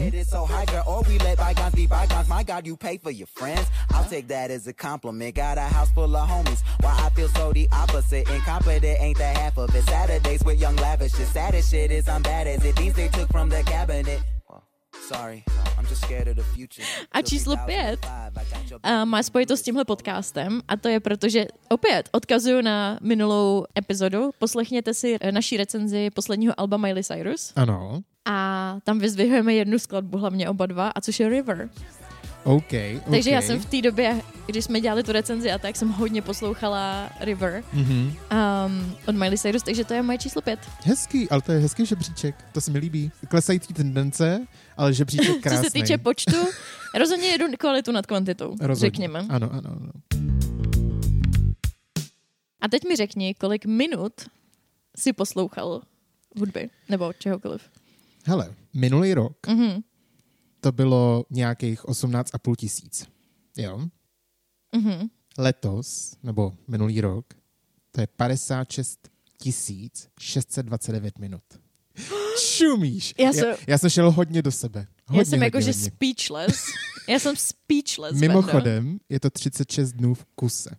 [0.06, 2.28] It is so high, girl, or we let bygones be bygones.
[2.28, 3.66] My God, you pay for your friends.
[3.92, 5.34] I'll take that as a compliment.
[5.34, 6.62] Got a house full of homies.
[6.82, 8.28] Why I feel so the opposite.
[8.30, 9.84] Incompetent ain't the half of it.
[9.84, 11.12] Saturdays with young lavish.
[11.12, 12.76] The saddest shit is I'm bad as it.
[12.76, 14.20] These they took from the cabinet.
[14.48, 14.62] Well,
[15.08, 15.42] sorry,
[15.78, 16.84] I'm just scared of the future.
[17.12, 22.08] A číslo 2005, pět má spojitost s tímhle podcastem a to je proto, že opět
[22.12, 24.30] odkazuju na minulou epizodu.
[24.38, 30.48] Poslechněte si naší recenzi posledního alba Miley Cyrus Ano, a tam vyzvihujeme jednu skladbu, hlavně
[30.48, 31.70] oba dva, a což je River.
[32.44, 32.70] OK.
[33.10, 36.22] Takže já jsem v té době, když jsme dělali tu recenzi a tak, jsem hodně
[36.22, 37.92] poslouchala River Mhm.
[38.06, 40.58] um, od Miley Cyrus, takže to je moje číslo pět.
[40.84, 43.10] Hezký, ale to je hezký žebříček, to se mi líbí.
[43.28, 45.58] Klesající tendence, ale žebříček krásný.
[45.58, 46.36] Co se týče počtu,
[46.98, 48.76] rozhodně jedu kvalitu nad kvantitou, Rozhodně.
[48.76, 49.18] řekněme.
[49.28, 49.90] Ano, ano, ano.
[52.60, 54.12] A teď mi řekni, kolik minut
[54.96, 55.82] si poslouchal
[56.38, 57.62] hudby, nebo čehokoliv.
[58.24, 59.82] Hele, minulý rok Mhm.
[60.60, 63.06] to bylo nějakých 18,5 tisíc.
[63.56, 63.88] Jo?
[64.76, 65.08] Mhm.
[65.38, 67.26] Letos, nebo minulý rok,
[67.90, 69.08] to je 56
[69.38, 71.42] tisíc 629 minut.
[72.56, 73.14] Šumíš.
[73.18, 74.86] Já já, jsem- já jsem šel hodně do sebe.
[75.06, 76.64] Hodně, Já jsem jakože speechless.
[77.08, 78.16] Já jsem speechless.
[78.20, 80.70] Mimochodem, je to 36 dnů v kuse.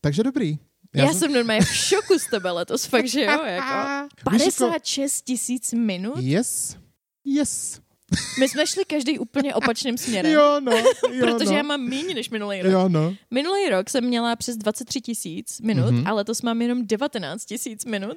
[0.00, 0.58] Takže dobrý.
[0.94, 4.08] Já, jsem normálně v šoku z tebe letos, fakt, že jo, jako.
[4.30, 6.16] Víš, jako- 56 tisíc minut?
[6.18, 6.76] Yes.
[7.24, 7.80] Yes.
[8.40, 10.32] My jsme šli každý úplně opačným směrem.
[10.32, 10.72] Jo, no.
[10.76, 10.84] Jo,
[11.20, 11.56] Protože no.
[11.56, 12.72] já mám méně než minulý rok.
[12.72, 13.14] Jo, no.
[13.30, 16.00] Minulý rok jsem měla přes 23 tisíc minut, Mhm.
[16.00, 16.08] mm-hmm.
[16.08, 18.16] ale letos mám jenom 19 tisíc minut,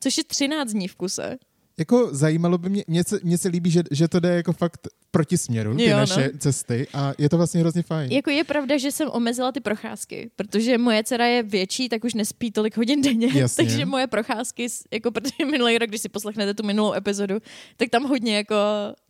[0.00, 1.38] což je 13 dní v kuse.
[1.78, 4.88] Jako zajímalo by mě, mně se, mně se líbí, že, že to jde jako fakt
[5.10, 5.96] proti směru, ty Jo, no.
[5.98, 8.12] naše cesty a je to vlastně hrozně fajn.
[8.12, 12.14] Jako je pravda, že jsem omezila ty procházky, protože moje dcera je větší, tak už
[12.14, 13.28] nespí tolik hodin denně.
[13.34, 13.64] Jasně.
[13.64, 17.34] Takže moje procházky, jako protože minulý rok, když si poslechnete tu minulou epizodu,
[17.76, 18.54] tak tam hodně jako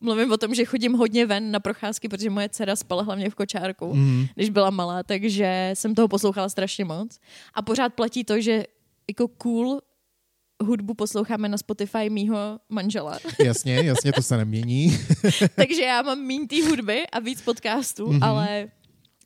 [0.00, 3.34] mluvím o tom, že chodím hodně ven na procházky, protože moje dcera spala hlavně v
[3.34, 4.26] kočárku, Mhm.
[4.34, 7.18] když byla malá, takže jsem toho poslouchala strašně moc.
[7.54, 8.64] A pořád platí to, že
[9.08, 9.80] jako cool
[10.64, 12.36] hudbu posloucháme na Spotify mýho
[12.68, 13.18] manžela.
[13.44, 14.98] Jasně, jasně, to se nemění.
[15.54, 18.18] takže já mám méně té hudby a víc podcastů, Mhm.
[18.20, 18.24] mm-hmm.
[18.26, 18.68] ale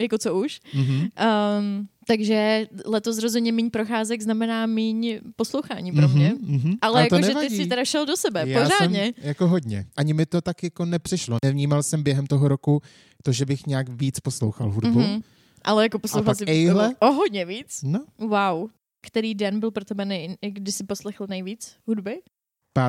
[0.01, 0.61] jako co už.
[0.75, 1.01] Mhm.
[1.01, 6.33] Um, takže letos rozhodně méně procházek znamená méně poslouchání pro mě.
[6.43, 6.73] Mhm, mhm.
[6.83, 9.13] Ale, to jako, že ty jsi teda šel do sebe, Já pořádně.
[9.19, 9.87] Jsem jako hodně.
[9.97, 11.37] Ani mi to tak jako nepřišlo.
[11.45, 12.83] Nevnímal jsem během toho roku
[13.23, 15.01] to, že bych nějak víc poslouchal hudbu.
[15.01, 15.21] Mhm.
[15.65, 16.95] Ale jako poslouchal si ejhle?
[17.01, 17.81] o hodně víc.
[17.83, 18.69] No, Wow.
[19.07, 22.23] Který den byl pro tebe, nej, kdy jsi poslechl nejvíc hudby?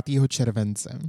[0.06, 0.28] 5.
[0.28, 0.99] července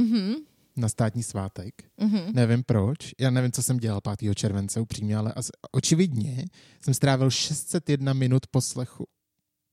[0.00, 0.34] Mhm.
[0.76, 1.74] na státní svátek.
[2.00, 2.32] Mhm.
[2.34, 2.96] Nevím proč.
[3.20, 4.34] Já nevím, co jsem dělal 5.
[4.34, 6.44] července upřímně, ale asi, očividně
[6.84, 9.06] jsem strávil 601 minut poslechu.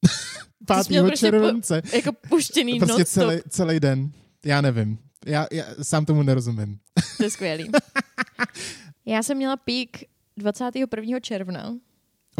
[0.68, 1.10] Ty jsi měl 5.
[1.10, 1.82] prostě po- července.
[1.96, 3.14] Jako puštěný Prostě non-stop.
[3.24, 4.12] celý, celý den.
[4.46, 4.98] Já nevím.
[5.26, 6.80] Já, já sám tomu nerozumím.
[7.18, 7.72] To je skvělý.
[9.06, 10.04] Já jsem měla pík
[10.38, 11.20] 21.
[11.20, 11.76] června,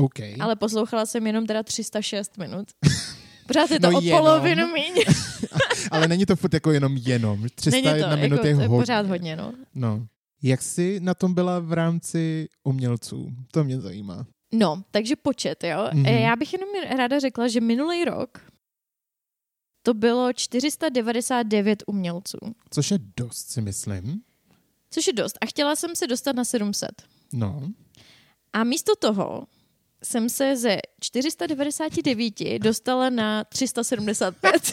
[0.04, 0.20] OK.
[0.40, 2.68] ale poslouchala jsem jenom teda 306 minut.
[3.48, 4.20] Pořád je to No o jenom.
[4.20, 4.94] polovinu míň.
[5.92, 7.46] Ale není to furt jako jenom jenom.
[7.56, 8.68] 301 Není to, minut jako, je hodně.
[8.80, 9.54] pořád hodně, no.
[9.76, 10.08] No.
[10.44, 13.30] Jak jsi na tom byla v rámci umělců?
[13.52, 14.26] To mě zajímá.
[14.54, 15.90] No, takže počet, jo.
[15.94, 16.04] Mhm.
[16.04, 16.20] Mm-hmm.
[16.22, 18.42] Já bych jenom ráda řekla, že minulý rok
[19.84, 22.38] to bylo 499 umělců,
[22.70, 24.22] Což je dost, si myslím.
[24.92, 25.38] což je dost.
[25.42, 26.90] A chtěla jsem se dostat na 700.
[27.34, 27.62] No.
[28.54, 29.48] A místo toho
[30.04, 34.72] jsem se ze 499 dostala na 375.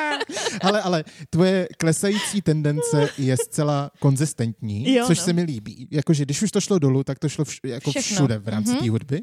[0.60, 5.24] Ale, ale tvoje klesající tendence je zcela konzistentní, Jo, což no.
[5.24, 5.88] se mi líbí.
[5.90, 8.14] Jakože když už to šlo dolů, tak to šlo vš- jako Všechno.
[8.16, 8.80] všude v rámci Mhm.
[8.80, 9.20] té hudby.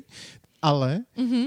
[0.62, 1.46] Ale Mhm.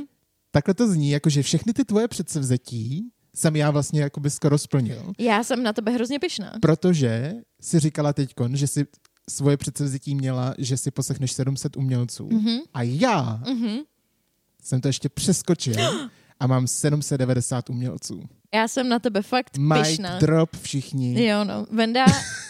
[0.51, 5.13] takhle to zní, jakože všechny ty tvoje předsevzetí jsem já vlastně jakoby skoro splnil.
[5.19, 6.53] Já jsem na tebe hrozně pyšná.
[6.63, 8.87] Protože si říkala teďkon, že si
[9.31, 12.29] svoje předsevzetí měla, že si poslechneš 700 umělců.
[12.33, 12.59] Mhm.
[12.75, 13.79] A já Mhm.
[14.69, 15.75] Jsem to ještě přeskočil
[16.41, 18.23] a mám 790 umělců.
[18.55, 20.19] Já jsem na tebe fakt pyšná.
[20.19, 21.27] drop všichni.
[21.27, 21.67] Jo, no.
[21.71, 22.05] Venda,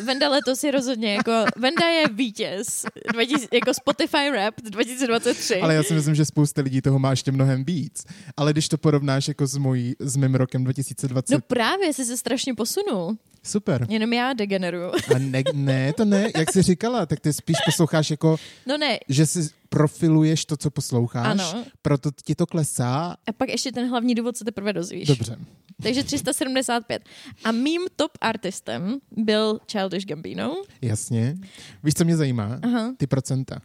[0.05, 5.61] Venda letos je rozhodně jako, Venda je vítěz 2000, jako Spotify Rap 2023.
[5.61, 8.05] Ale já si myslím, že spousta lidí toho má ještě mnohem víc.
[8.37, 12.17] Ale když to porovnáš jako s, mojí, s mým rokem 2020, No právě, jsi se
[12.17, 13.17] strašně posunul.
[13.43, 13.87] super.
[13.91, 14.91] Jenom já degeneruju.
[15.15, 18.99] A ne, ne, to ne, jak jsi říkala, tak ty spíš posloucháš jako, No ne,
[19.09, 21.65] že si profiluješ to, co posloucháš, ano.
[21.83, 23.17] proto ti to klesá.
[23.27, 25.09] A pak ještě ten hlavní důvod se teprve dozvíš.
[25.09, 25.37] Dobře.
[25.83, 27.03] Takže 375.
[27.45, 30.63] A mým top artistem byl Childish Gambino.
[30.83, 31.37] Jasně.
[31.85, 32.59] Víš, co mě zajímá?
[32.63, 32.95] Aha.
[32.97, 33.61] Ty procenta.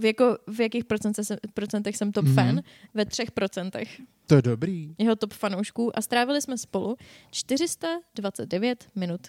[0.00, 2.34] V, jako, v jakých procentech jsem, procentech jsem top Mhm.
[2.34, 2.60] fan?
[2.94, 4.94] Ve třech procentech To je dobrý.
[4.98, 6.96] jeho top fanoušků a strávili jsme spolu
[7.30, 9.20] 429 minut.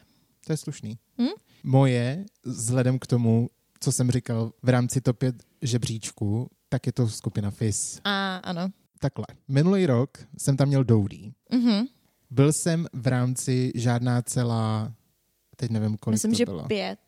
[0.46, 0.98] To je slušný.
[1.22, 1.28] Hm?
[1.64, 7.08] Moje, vzhledem k tomu, co jsem říkal v rámci top 5 žebříčku, tak je to
[7.08, 8.00] skupina FIS.
[8.04, 8.68] A ano.
[9.00, 9.26] Takhle.
[9.48, 11.34] Minulý rok jsem tam měl Doudí.
[11.52, 11.86] Mhm.
[12.30, 14.94] Byl jsem v rámci žádná celá,
[15.56, 16.66] teď nevím, kolik Myslím, to že bylo.
[16.68, 17.00] pět.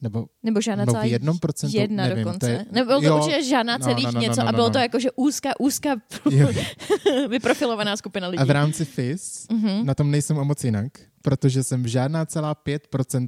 [0.00, 2.46] Nebo Nebo žádná no, celá v jednom procentu, jedna nevím, dokonce.
[2.46, 4.52] To je, Nebo to jo, určitě žádná no, celých no, no, něco no, no, a
[4.52, 4.72] bylo no.
[4.72, 5.96] to jakože úzká, úzká
[6.30, 6.48] jo.
[7.28, 8.38] vyprofilovaná skupina lidí.
[8.40, 9.86] A v rámci FIS Mhm.
[9.86, 13.26] na tom nejsem o moc jinak, protože jsem v žádná celá 5%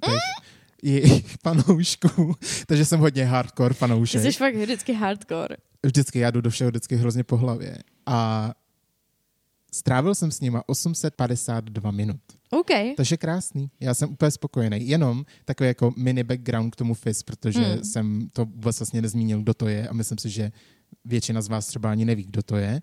[0.82, 2.34] jejich fanoušků,
[2.66, 4.22] takže jsem hodně hardcore Ty fanoušek.
[4.22, 5.56] jsi fakt vždycky hardcore.
[5.86, 7.78] Vždycky, já jdu do všeho vždycky hrozně po hlavě.
[8.06, 8.50] A
[9.72, 12.20] strávil jsem s nima 852 minut.
[12.50, 12.66] OK.
[12.96, 13.70] Takže krásný.
[13.80, 14.88] Já jsem úplně spokojený.
[14.88, 17.84] Jenom takový jako mini background k tomu FIS, protože Hmm.
[17.84, 20.52] jsem to vůbec vlastně nezmínil, kdo to je a myslím si, že
[21.04, 22.82] většina z vás třeba ani neví, kdo to je.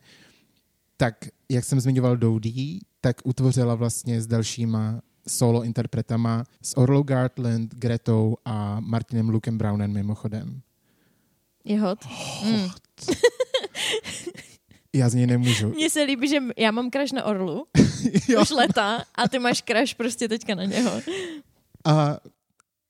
[0.98, 1.16] Tak,
[1.50, 8.38] jak jsem zmiňoval Dodie, tak utvořila vlastně s dalšíma solo interpretama s Orlou Gartland, Gretou
[8.46, 10.62] a Martinem Lukem Brownem mimochodem.
[11.64, 12.00] Je hot.
[12.46, 12.70] Mm.
[14.94, 15.70] Já z něj nemůžu.
[15.76, 17.66] Mně se líbí, že já mám crush na Orlu
[18.42, 20.92] už leta a ty máš crush prostě teďka na něho.
[21.86, 22.18] A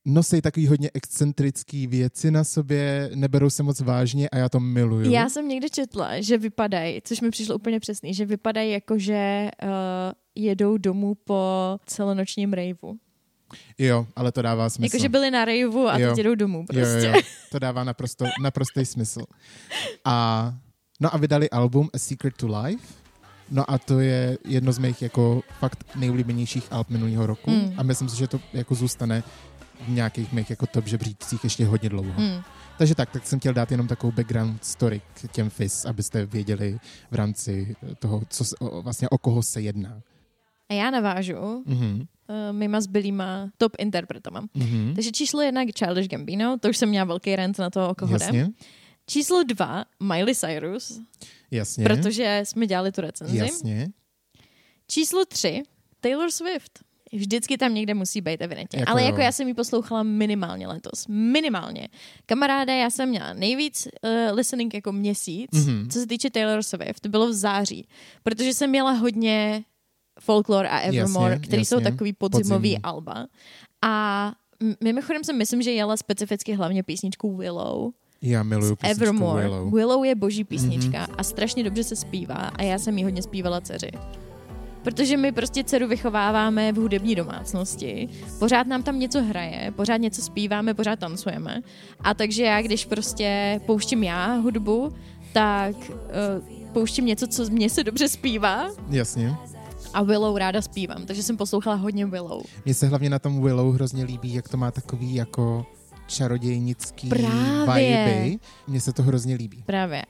[0.08, 5.12] nosej takový hodně excentrický věci na sobě, neberou se moc vážně a já to miluju.
[5.12, 9.50] Já jsem někde četla, že vypadají, což mi přišlo úplně přesný, že vypadají jako, že
[9.64, 9.70] uh,
[10.36, 11.44] jedou domů po
[11.86, 12.98] celonočním rejvu.
[13.78, 14.96] Jo, ale to dává smysl.
[14.96, 16.10] Jako, že byli na rejvu a Jo.
[16.10, 17.08] teď jedou domů prostě.
[17.08, 17.22] Jo, jo, jo.
[17.52, 19.22] To dává naprosto, naprostý smysl.
[20.06, 20.54] A,
[21.00, 22.94] no a vydali album A Secret to Life.
[23.52, 27.52] No a to je jedno z mých jako fakt nejoblíbenějších alb minulého roku.
[27.52, 27.74] Mm.
[27.78, 29.24] A myslím si, že to jako zůstane
[29.88, 32.14] nějakých mých jako top žebříčcích ještě hodně dlouho.
[32.22, 32.42] Mm.
[32.78, 36.80] Takže tak, tak jsem chtěl dát jenom takovou background story k těm FIS, abyste věděli
[37.12, 40.02] v rámci toho, co, se- o, vlastně o koho se jedná.
[40.70, 42.00] A já navážu Mhm.
[42.02, 42.06] uh,
[42.58, 44.46] mýma zbylýma top interpretama.
[44.54, 44.92] Mhm.
[44.96, 48.18] Takže číslo jedna Childish Gambino, to už jsem měla velký rant na to, o koho
[48.18, 48.26] jde.
[48.26, 48.50] Jasně,
[49.10, 51.02] Číslo dva Miley Cyrus,
[51.52, 53.38] jasně, protože jsme dělali tu recenzi.
[53.38, 53.88] jasně.
[54.88, 55.64] Číslo tři
[56.02, 56.80] Taylor Swift.
[57.14, 58.80] Vždycky tam někde musí být, evidentně.
[58.80, 59.08] Jako Ale jo.
[59.08, 61.08] jako já jsem ji poslouchala minimálně letos.
[61.08, 61.88] Minimálně.
[62.26, 65.64] Kamaráda, já jsem měla nejvíc uh, listening jako měsíc, Mhm.
[65.64, 65.88] mm-hmm.
[65.92, 67.00] co se týče Taylor Swift.
[67.02, 67.88] To bylo v září.
[68.24, 69.64] Protože jsem měla hodně
[70.20, 71.92] Folklore a Evermore, Jasně, který jsou jasně.
[71.92, 72.84] takový podzimový Podzimní.
[72.84, 73.28] alba.
[73.86, 74.34] A
[74.84, 77.92] mimochodem si myslím, že jela specificky hlavně písničku Willow.
[78.22, 79.44] Já miluju písničku Evermore.
[79.44, 79.74] Willow.
[79.74, 81.16] Willow je boží písnička mm-hmm.
[81.18, 83.92] a strašně dobře se zpívá a já jsem ji hodně zpívala dceři.
[84.88, 88.10] Protože my prostě dceru vychováváme v hudební domácnosti.
[88.40, 91.62] Pořád nám tam něco hraje, pořád něco zpíváme, pořád tancujeme.
[92.00, 94.94] A takže já, když prostě pouštím já hudbu,
[95.34, 99.36] tak uh, pouštím něco, co mně se dobře zpívá Jasně.
[99.94, 101.06] a Willow ráda zpívám.
[101.06, 102.44] Takže jsem poslouchala hodně Willow.
[102.66, 105.66] Mně se hlavně na tom Willow hrozně líbí, jak to má takový jako
[106.08, 108.24] čarodějnický Právě.
[108.24, 108.38] vibe.
[108.68, 109.64] Mně se to hrozně líbí.
[109.66, 110.04] Právě.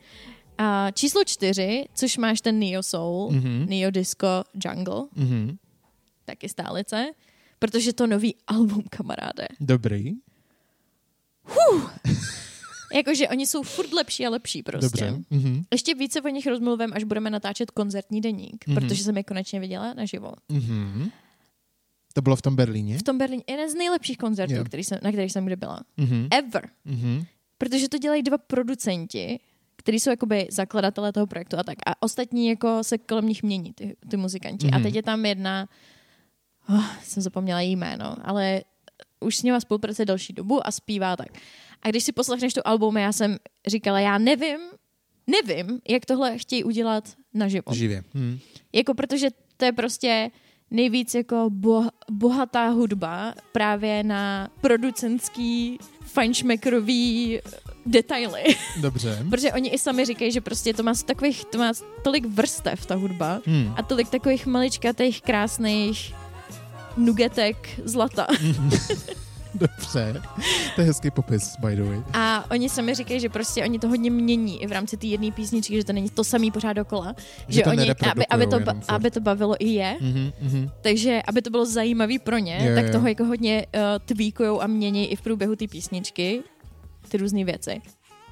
[0.57, 3.41] A číslo čtyři, což máš ten Neo Soul, Mhm.
[3.43, 3.67] mm-hmm.
[3.69, 5.57] Neo Disco Jungle, Mhm.
[6.25, 7.11] taky stálice,
[7.59, 9.47] protože to nový album, kamaráde.
[9.59, 10.11] Dobrý.
[12.93, 15.05] Jakože oni jsou furt lepší a lepší prostě.
[15.05, 15.23] Dobře.
[15.29, 15.63] Mhm.
[15.71, 18.75] Ještě více o nich rozmluvím, až budeme natáčet koncertní deník, Mhm.
[18.75, 20.31] protože jsem je konečně viděla naživo.
[20.49, 21.09] Mhm.
[22.13, 22.97] To bylo v tom Berlíně?
[22.97, 24.63] V tom Berlíně jeden z nejlepších koncertů, Jo.
[24.63, 25.79] který jsem, na kterých jsem kdy byla.
[25.97, 26.27] Mhm.
[26.31, 26.69] Ever.
[26.85, 27.25] Mhm.
[27.57, 29.39] Protože to dělají dva producenti,
[29.87, 31.77] kteří jsou jakoby zakladatelé toho projektu a tak.
[31.85, 34.67] A ostatní jako se kolem nich mění, ty, ty muzikanti.
[34.67, 34.75] Mm-hmm.
[34.75, 34.83] A Mhm.
[34.83, 35.67] teď je tam jedna,
[36.69, 38.61] oh, jsem zapomněla její jméno, ale
[39.19, 41.27] už s nima spolupracuje delší dobu a zpívá tak.
[41.81, 44.59] A když si poslechneš tu album, já jsem říkala, já nevím,
[45.27, 47.73] nevím, jak tohle chtějí udělat naživo.
[47.73, 48.03] Živě.
[48.13, 48.39] Mhm.
[48.73, 50.31] Jako protože to je prostě
[50.71, 57.39] nejvíc jako bo- bohatá hudba právě na producentský fajnšmekrový
[57.85, 58.43] detaily.
[58.81, 59.25] Dobře.
[59.29, 61.71] Protože oni i sami říkají, že prostě to má takových, to má
[62.03, 63.73] tolik vrstev, ta hudba, Hmm.
[63.77, 66.13] a tolik takových maličkatých, krásných
[66.97, 68.27] nugetek zlata.
[69.77, 70.21] Dobře.
[70.75, 72.01] To je hezký popis, by the way.
[72.13, 75.31] A oni sami říkají, že prostě oni to hodně mění i v rámci té jedné
[75.31, 77.15] písničky, že to není to samý pořád dokola.
[77.47, 80.69] Že to oni, aby, aby, to, aby to bavilo i je, Mhm, mhm.
[80.81, 82.91] takže aby to bylo zajímavý pro ně, Jo, tak jo.
[82.91, 86.43] toho jako hodně uh, tweakujou a mění i v průběhu té písničky
[87.09, 87.81] ty různé věci.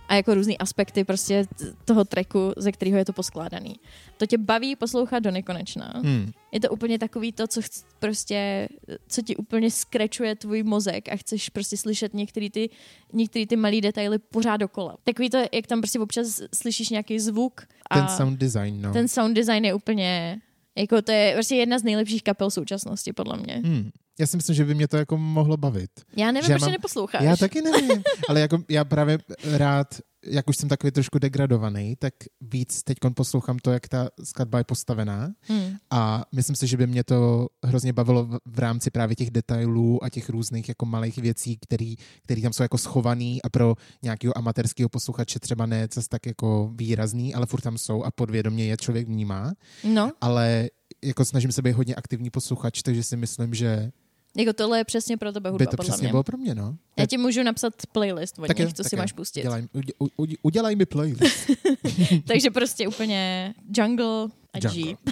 [0.07, 1.45] A jako různý aspekty prostě
[1.85, 3.75] toho tracku, ze kterého je to poskládaný.
[4.17, 5.93] To tě baví poslouchat do nekonečna.
[5.95, 6.31] Hmm.
[6.51, 8.67] Je to úplně takový to, co chc- prostě,
[9.07, 12.69] co ti úplně skrečuje tvůj mozek a chceš prostě slyšet některý ty,
[13.13, 14.97] některý ty malý detaily pořád dokola.
[15.03, 18.93] Takový to, jak tam prostě občas slyšíš nějaký zvuk a Ten sound design, no.
[18.93, 20.41] ten sound design je úplně,
[20.77, 23.61] jako to je prostě jedna z nejlepších kapel současnosti, podle mě.
[23.65, 23.89] Hmm.
[24.19, 25.89] Já si myslím, že by mě to jako mohlo bavit.
[26.15, 26.71] Já nevím, Že proč mám...
[26.71, 27.23] neposloucháš.
[27.23, 29.17] Já taky nevím, ale jako já právě
[29.57, 34.57] rád, jak už jsem takový trošku degradovaný, tak víc teď poslouchám to, jak ta skladba
[34.57, 35.33] je postavená.
[35.41, 35.71] Hmm.
[35.91, 40.03] a myslím si, že by mě to hrozně bavilo v, v rámci právě těch detailů
[40.03, 44.38] a těch různých jako malých věcí, který, který tam jsou jako schovaný a pro nějakého
[44.38, 48.77] amatérského posluchače třeba ne zase tak jako výrazný, ale furt tam jsou a podvědomě je
[48.77, 50.69] člověk vnímá, No, ale
[51.03, 53.91] jako snažím se být hodně aktivní posluchač, takže si myslím, že
[54.37, 56.11] jako tohle je přesně pro tebe hudba, by to podle přesně mě.
[56.11, 56.77] bylo pro mě, no.
[56.97, 59.01] Já ti můžu napsat playlist od Tak nich, jo, co tak si jo.
[59.01, 59.39] máš pustit.
[59.39, 61.49] Udělaj, udě- u- u- udělaj mi playlist.
[62.27, 64.81] Takže prostě úplně jungle a Jungle.
[64.81, 64.99] Jeep.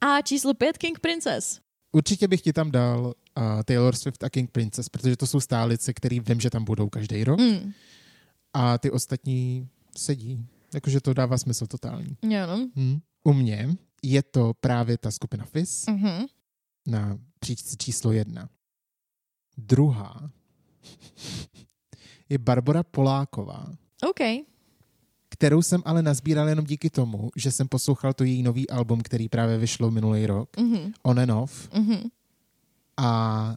[0.00, 1.60] a číslo pět King Princess.
[1.92, 5.92] Určitě bych ti tam dal uh, Taylor Swift a King Princess, protože to jsou stálice,
[5.94, 7.72] který vím, že tam budou každý rok Mm.
[8.54, 10.46] a ty ostatní sedí.
[10.74, 12.16] Jakože to dává smysl totální.
[12.22, 12.68] Jo, no.
[12.76, 12.98] Hm.
[13.24, 13.68] U mě
[14.02, 16.26] je to právě ta skupina FIS Mhm.
[16.86, 18.48] na příčce číslo jedna.
[19.58, 20.30] Druhá
[22.28, 23.66] je Barbara Poláková,
[24.08, 24.44] OK.
[25.28, 29.28] kterou jsem ale nazbíral jenom díky tomu, že jsem poslouchal to její nový album, který
[29.28, 30.92] právě vyšlo minulý rok, Mhm.
[31.02, 31.68] On and Off.
[31.74, 32.08] Mhm.
[32.96, 33.54] A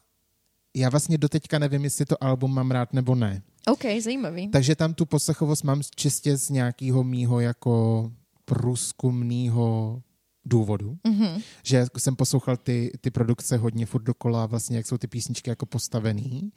[0.76, 3.42] já vlastně doteďka nevím, jestli to album mám rád nebo ne.
[3.72, 4.48] OK, zajímavý.
[4.48, 8.12] Takže tam tu poslechovost mám čistě z nějakého mýho jako
[8.46, 10.02] průzkumného
[10.50, 11.42] důvodu, Mhm.
[11.64, 15.66] že jsem poslouchal ty, ty produkce hodně furt dokola, vlastně jak jsou ty písničky jako
[15.66, 16.52] postavený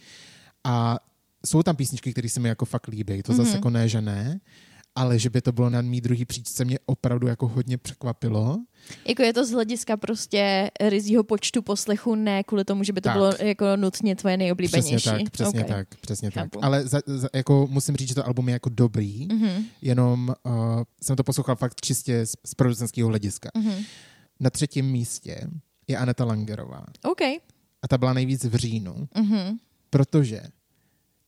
[0.64, 0.98] a
[1.46, 3.56] jsou tam písničky, které se mi jako fakt líbí, to zase Mhm.
[3.56, 4.40] jako ne, že ne,
[4.94, 8.58] ale že by to bylo na mý druhý příčce mě opravdu jako hodně překvapilo.
[9.08, 13.08] Jako je to z hlediska prostě rizího počtu poslechu, ne kvůli tomu, že by to
[13.08, 13.16] Tak.
[13.16, 14.96] bylo jako nutně tvoje nejoblíbenější.
[14.96, 15.68] Přesně tak, přesně OK.
[15.68, 16.58] tak, přesně Chápu.
[16.60, 16.64] tak.
[16.64, 19.64] Ale za, za, jako musím říct, že to album je jako dobrý, Mhm.
[19.82, 20.52] jenom uh,
[21.02, 23.48] jsem to poslouchal fakt čistě z, z producentského hlediska.
[23.56, 23.74] Mhm.
[24.40, 25.40] Na třetím místě
[25.88, 27.20] je Aneta Langerová OK.
[27.82, 29.58] a ta byla nejvíc v říjnu, Mhm.
[29.90, 30.42] protože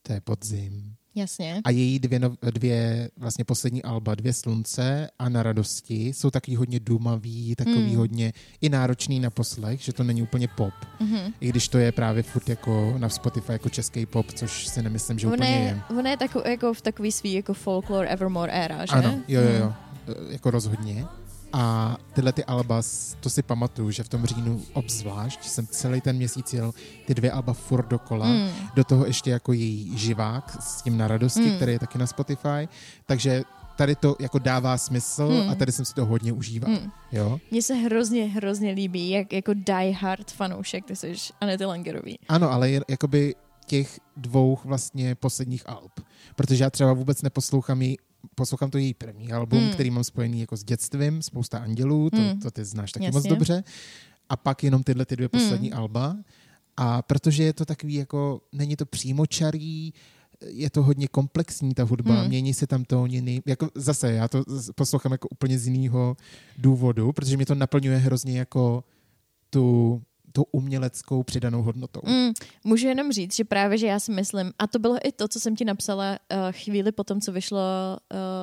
[0.01, 1.61] to je podzim Jasně.
[1.63, 2.19] a její dvě,
[2.51, 7.95] dvě vlastně poslední alba, Dvě slunce a Na radosti, jsou taky hodně důmavý, takový Mm.
[7.95, 10.73] hodně i náročný na poslech, že to není úplně pop.
[10.99, 11.33] Mhm.
[11.39, 15.19] I když to je právě furt jako na Spotify jako český pop, což si nemyslím,
[15.19, 15.61] že Ona úplně je.
[15.61, 18.91] je, ona je tako, jako v takový svý jako folklore Evermore éra, že?
[18.91, 19.73] Ano, jo, jo, jo,
[20.29, 21.05] e, jako rozhodně.
[21.57, 22.81] A tyhle ty alba,
[23.19, 26.71] to si pamatuju, že v tom říjnu obzvlášť jsem celý ten měsíc jel
[27.05, 28.27] ty dvě alba furt dokola.
[28.27, 28.49] Mm.
[28.75, 31.55] Do toho ještě jako její živák s tím na radosti, Mm.
[31.55, 32.67] který je taky na Spotify.
[33.05, 33.43] Takže
[33.77, 35.49] tady to jako dává smysl Mm.
[35.49, 36.71] a tady jsem si to hodně užíval.
[36.71, 36.91] Mm.
[37.11, 37.39] Jo?
[37.51, 42.19] Mně se hrozně, hrozně líbí, jak jako die hard fanoušek ty jsi Anety Langerový.
[42.29, 45.91] Ano, ale je, jakoby těch dvou vlastně posledních alb.
[46.35, 47.97] Protože já třeba vůbec neposlouchám jí,
[48.35, 49.71] poslouchám to její první album, Hmm.
[49.73, 52.39] který mám spojený jako s dětstvím, spousta andělů, to, Hmm.
[52.39, 53.17] to ty znáš taky Jasně.
[53.17, 53.63] moc dobře.
[54.29, 55.79] A pak jenom tyhle ty dvě poslední Hmm.
[55.79, 56.17] alba.
[56.77, 59.93] A protože je to takový jako, není to přímočarý,
[60.47, 62.27] je to hodně komplexní ta hudba, Hmm.
[62.27, 63.41] mění se tam tóniny.
[63.45, 64.43] Jako zase, já to
[64.75, 66.17] poslouchám jako úplně z jiného
[66.57, 68.83] důvodu, protože mě to naplňuje hrozně jako
[69.49, 70.01] tu,
[70.35, 72.01] tou uměleckou přidanou hodnotou.
[72.07, 72.31] Mm,
[72.63, 75.39] můžu jenom říct, že právě, že já si myslím, a to bylo i to, co
[75.39, 77.59] jsem ti napsala uh, chvíli potom, co vyšlo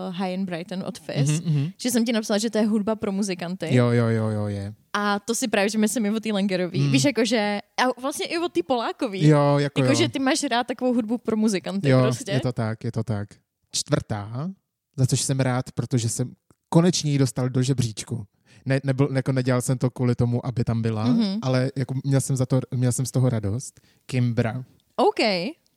[0.09, 1.71] uh, High in Brighton od Fizz, Mhm, mhm.
[1.79, 3.75] že jsem ti napsala, že to je hudba pro muzikanty.
[3.75, 4.75] Jo, jo, jo, jo, je.
[4.93, 6.81] A to si právě, že myslím i o té Langerový.
[6.81, 6.93] Mm.
[6.93, 9.29] Víš, jakože, a vlastně i o té Polákový.
[9.29, 9.83] Jo, jako.
[9.83, 12.33] Jakože ty máš rád takovou hudbu pro muzikanty jo, prostě.
[12.33, 13.29] je to tak, je to tak.
[13.73, 14.51] Čtvrtá,
[14.97, 16.33] za což jsem rád, protože jsem
[16.69, 18.27] konečně ji dostal do žebříčku.
[18.67, 21.21] Ne, nebyl, jako nedělal jsem to kvůli tomu, aby tam byla, Mhm.
[21.23, 21.39] mm-hmm.
[21.43, 23.81] ale jako měl, jsem za to, měl jsem z toho radost.
[24.07, 24.65] Kimbra,
[24.97, 25.17] OK,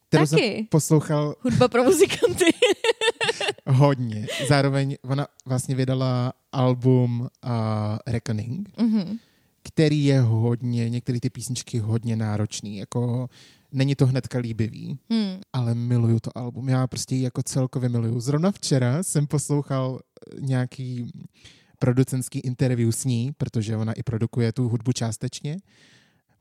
[0.08, 0.56] kterou taky.
[0.56, 2.46] jsem poslouchal Hudba pro muzikanty.
[3.68, 4.28] hodně.
[4.50, 7.28] Zároveň ona vlastně vydala album uh,
[8.08, 9.18] Reckoning, Mhm.
[9.64, 13.30] který je hodně, některé ty písničky hodně náročný, jako
[13.72, 15.40] není to hnedka líbivý, Hmm.
[15.54, 16.70] ale miluju to album.
[16.70, 18.20] Já prostě jako celkově miluju.
[18.20, 21.12] Zrovna včera jsem poslouchal eh, nějaký
[21.80, 25.58] producentský interview s ní, protože ona i produkuje tu hudbu částečně.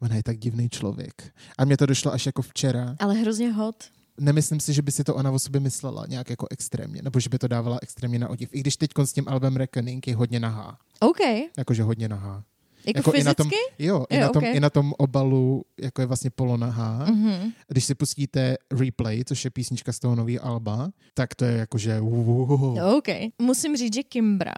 [0.01, 1.33] Ona je tak divný člověk.
[1.59, 2.97] A mně to došlo až jako včera.
[2.99, 3.85] Ale hrozně hot.
[4.21, 7.29] Nemyslím si, že by si to ona o sobě myslela nějak jako extrémně, nebo že
[7.29, 8.49] by to dávala extrémně na odiv.
[8.53, 10.79] I když teď s tím albem Reckoning je hodně nahá.
[11.01, 11.21] OK.
[11.59, 12.45] Jakože hodně nahá.
[12.87, 13.29] Jako, Jako i fyzicky?
[13.29, 14.55] na tom, jo, i, Jo, na tom, ok.
[14.55, 17.05] i na tom obalu jako je vlastně polonahá.
[17.11, 17.53] Mhm.
[17.69, 22.01] Když si pustíte Replay, což je písnička z toho nového alba, tak to je jakože
[22.01, 22.97] wow.
[22.97, 23.09] OK.
[23.39, 24.53] Musím říct, že Kimbra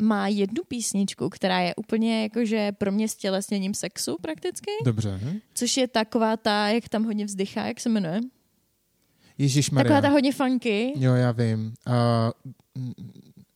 [0.00, 5.20] má jednu písničku, která je úplně jakože pro mě stělesněním sexu prakticky, Dobře.
[5.54, 8.20] což je taková ta, jak tam hodně vzdychá, jak se jmenuje?
[9.38, 10.92] Ježíš Taková ta hodně funky.
[10.96, 11.72] Jo, já vím.
[11.88, 11.94] Uh,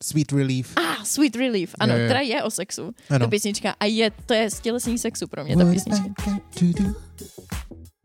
[0.03, 0.73] Sweet Relief.
[0.77, 2.05] Ah, Sweet Relief, ano, Jo, jo.
[2.07, 3.25] která je o sexu, Ano.
[3.27, 3.75] ta písnička.
[3.81, 6.05] A je, to je stělesnění sexu pro mě, ta písnička.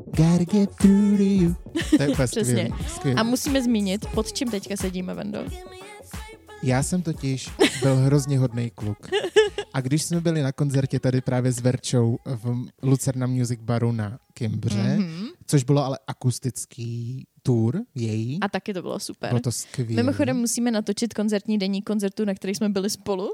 [0.06, 1.56] Gotta get through to you.
[1.98, 2.70] To je Přesně.
[2.88, 3.18] skvělý.
[3.18, 5.40] A musíme zmínit, pod čím teďka sedíme, Vendo.
[6.64, 7.50] Já jsem totiž
[7.82, 9.10] byl hrozně hodný kluk.
[9.74, 14.20] A když jsme byli na koncertě tady právě s Verčou v Lucerna Music Baru na
[14.34, 15.28] Kimbře, mm-hmm.
[15.46, 19.30] což bylo ale akustický tour její, A taky to bylo super.
[19.30, 20.04] bylo to skvělé.
[20.04, 23.30] Mimochodem musíme natočit koncertní denní koncertu, na který jsme byli spolu.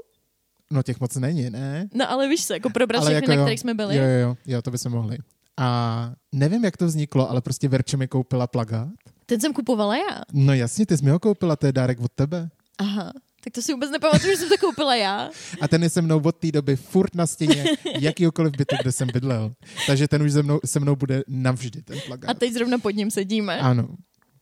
[0.70, 1.88] No těch moc není, ne?
[1.94, 3.42] No ale víš se, jako probrat všechny, jako na jo.
[3.42, 3.96] kterých jsme byli.
[3.96, 5.18] Jo, jo, jo, jo, to by se mohli.
[5.56, 8.88] A nevím, jak to vzniklo, ale prostě Verča mi koupila plagát.
[9.26, 10.20] Ten jsem kupovala já.
[10.32, 12.48] No jasně, ty jsi mi ho koupila, to je dárek od tebe.
[12.78, 13.12] Aha,
[13.44, 15.30] tak to si vůbec nepamatuju, že jsem to koupila já.
[15.60, 17.64] A ten je se mnou od té doby furt na stěně
[18.00, 19.54] jakýkoliv bytu, kde jsem bydlel.
[19.86, 22.30] Takže ten už se mnou, se mnou bude navždy, ten plagát.
[22.30, 23.60] A teď zrovna pod ním sedíme.
[23.60, 23.88] Ano,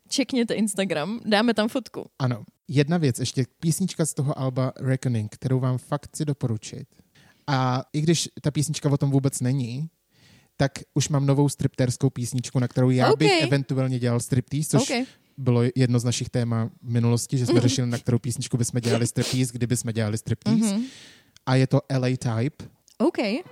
[0.09, 2.07] Čekněte Instagram, dáme tam fotku.
[2.19, 2.45] ano.
[2.69, 6.87] Jedna věc, ještě písnička z toho Alba Reckoning, kterou vám fakt chci doporučit.
[7.47, 9.89] A i když ta písnička o tom vůbec není,
[10.57, 13.19] tak už mám novou stripterskou písničku, na kterou já OK.
[13.19, 15.07] bych eventuálně dělal striptease, což OK.
[15.37, 19.07] Bylo jedno z našich téma v minulosti, že jsme řešili, na kterou písničku bychom dělali
[19.07, 20.75] striptease, kdyby jsme dělali striptease.
[20.75, 20.85] Mhm.
[21.47, 22.65] A je to LA Type.
[22.99, 23.19] OK.
[23.19, 23.43] I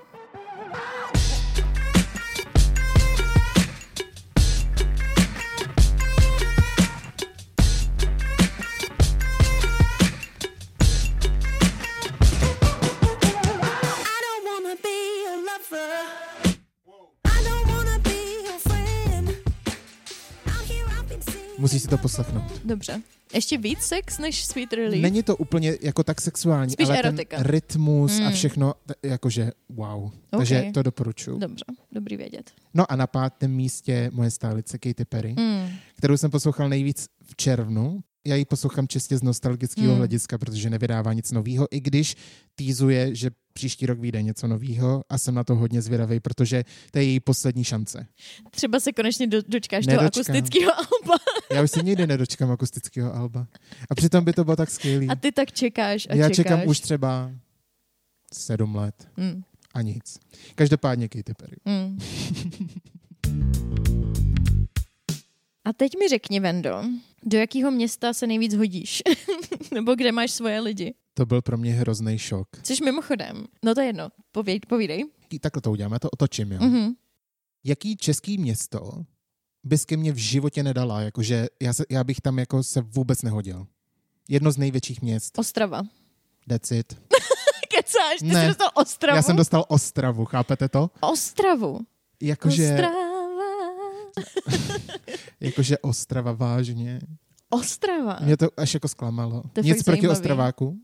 [14.23, 16.12] don't wanna be a lover.
[21.63, 22.61] Musíš si to poslechnout.
[22.65, 23.03] Dobře.
[23.35, 25.03] Ještě víc sex než Sweet Relief?
[25.03, 27.37] Není to úplně jako tak sexuální, Spíš ale erotika.
[27.37, 28.33] ten rytmus a Mm.
[28.33, 30.11] všechno, jakože wow.
[30.31, 31.39] Takže to doporučuji.
[31.39, 32.51] Dobře, dobrý vědět.
[32.75, 35.69] No a na pátém místě moje stálice Katy Perry, Mm.
[35.97, 38.01] kterou jsem poslouchal nejvíc v červnu.
[38.27, 39.97] Já ji poslouchám čistě z nostalgického Mm.
[39.99, 42.17] hlediska, protože nevydává nic nového, i když
[42.55, 46.99] týzuje, že příští rok vyjde něco nového a jsem na to hodně zvědavý, protože to
[46.99, 48.07] je její poslední šance.
[48.51, 50.37] Třeba se konečně do, dočkáš toho Nedočkám.
[50.37, 51.15] akustického alba.
[51.55, 53.47] Já už se nikdy nedočkám akustického alba.
[53.91, 55.09] A přitom by to bylo tak skvělý.
[55.09, 56.37] A ty tak čekáš a Já čekáš.
[56.37, 57.31] čekám už třeba
[58.33, 59.43] sedm let Mm.
[59.75, 60.19] a nic.
[60.55, 61.57] Každopádně Katy Perry.
[61.65, 61.99] Mm.
[65.65, 66.83] A teď mi řekni, Vendo,
[67.25, 69.03] do jakého města se nejvíc hodíš?
[69.75, 70.95] Nebo kde máš svoje lidi?
[71.15, 72.49] To byl pro mě hrozný šok.
[72.63, 75.05] Což mimochodem, no to je jedno, pověď, povídej.
[75.41, 76.59] Takhle to uděláme, to otočím, jo.
[76.63, 76.93] Mhm.
[77.65, 79.05] Jaký český město
[79.65, 81.01] bys ke mně v životě nedala?
[81.01, 83.67] Jakože já, se, já bych tam jako se vůbec nehodil.
[84.29, 85.39] Jedno z největších měst.
[85.39, 85.83] Ostrava.
[86.49, 86.93] That's it.
[87.77, 88.41] Kecáš, ty Ne.
[88.43, 89.17] jsi dostal Ostravu?
[89.17, 90.91] Já jsem dostal Ostravu, chápete to?
[91.01, 91.81] Ostravu.
[92.23, 93.12] Jakože, Ostrava.
[95.41, 97.01] jakože Ostrava vážně.
[97.51, 98.19] Ostrava.
[98.23, 99.43] Mě to až jako zklamalo.
[99.53, 100.09] To Nic proti zajímavý.
[100.19, 100.79] Ostraváku.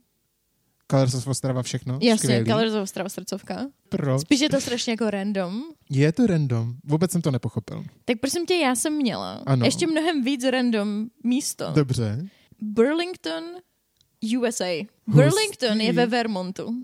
[0.90, 1.98] Colors of Ostrava, všechno.
[2.02, 2.46] Jasně, Skvělý.
[2.50, 3.66] Colors of Ostrava srdcovka.
[3.88, 4.18] Pro.
[4.18, 5.62] Spíš je to strašně jako random.
[5.90, 6.74] Je to random.
[6.84, 7.84] Vůbec jsem to nepochopil.
[8.04, 9.64] Tak prosím tě, já jsem měla Ano.
[9.64, 11.72] ještě mnohem víc random místo.
[11.74, 12.26] Dobře.
[12.62, 13.44] Burlington,
[14.38, 14.64] USA.
[14.64, 14.86] Hustý.
[15.06, 16.82] Burlington je ve Vermontu.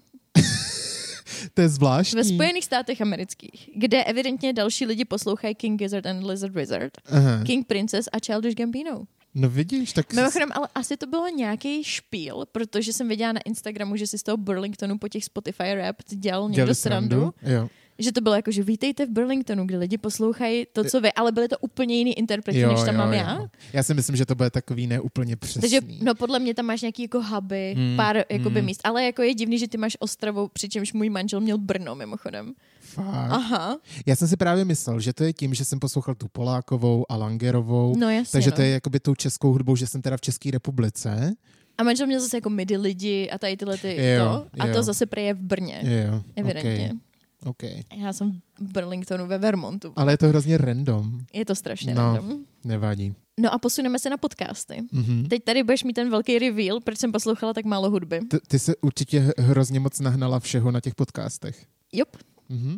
[1.55, 2.17] To je zvláštní.
[2.17, 7.45] Ve Spojených státech amerických, kde evidentně další lidi poslouchají King Gizzard and Lizard Wizard, Aha.
[7.45, 9.05] King Princess a Childish Gambino.
[9.35, 10.13] No vidíš, tak...
[10.13, 14.23] Mimochodem, ale asi to bylo nějaký špíl, protože jsem viděla na Instagramu, že si z
[14.23, 17.35] toho Burlingtonu po těch Spotify rap dělal někdo dělali srandu.
[17.43, 17.69] Jo.
[17.99, 21.33] Že to bylo jako, že vítejte v Burlingtonu, kde lidi poslouchají to, co vy, ale
[21.33, 23.49] byly to úplně jiný interprety, než tam mám já.
[23.73, 25.61] Já si myslím, že to bude takový neúplně přesný.
[25.61, 28.67] Takže no podle mě tam máš nějaký jako huby, Hmm, pár jakoby hmm.
[28.67, 32.53] míst, ale jako je divný, že ty máš Ostravu, přičemž můj manžel měl Brno mimochodem.
[32.81, 33.31] Fakt.
[33.31, 37.05] Aha, Já jsem si právě myslel, že to je tím, že jsem poslouchal tu Polákovou
[37.09, 38.33] a Langerovou, no jasně.
[38.33, 38.57] takže no.
[38.57, 41.35] to je jakoby tou českou hudbou, že jsem teda v České republice.
[41.79, 44.63] A manžel měl zase jako midi lidi a tady tyhle ty Jo, to.
[44.63, 44.75] A jo.
[44.75, 46.85] to zase prý je v Brně, Jo, evidentně.
[46.85, 46.99] Okay,
[47.45, 47.83] okay.
[47.97, 49.93] Já jsem v Burlingtonu ve Vermontu.
[49.97, 51.21] Ale je to hrozně random.
[51.33, 52.03] Je to strašně No.
[52.17, 52.45] random.
[52.65, 53.15] Nevadí.
[53.41, 54.83] No a posuneme se na podcasty.
[54.93, 55.27] Mhm.
[55.29, 58.21] Teď tady budeš mít ten velký reveal, proč jsem poslouchala tak málo hudby.
[58.31, 61.67] Ty, ty se určitě hrozně moc nahnala všeho na těch podcastech.
[61.93, 62.17] Jop.
[62.49, 62.77] Mhm.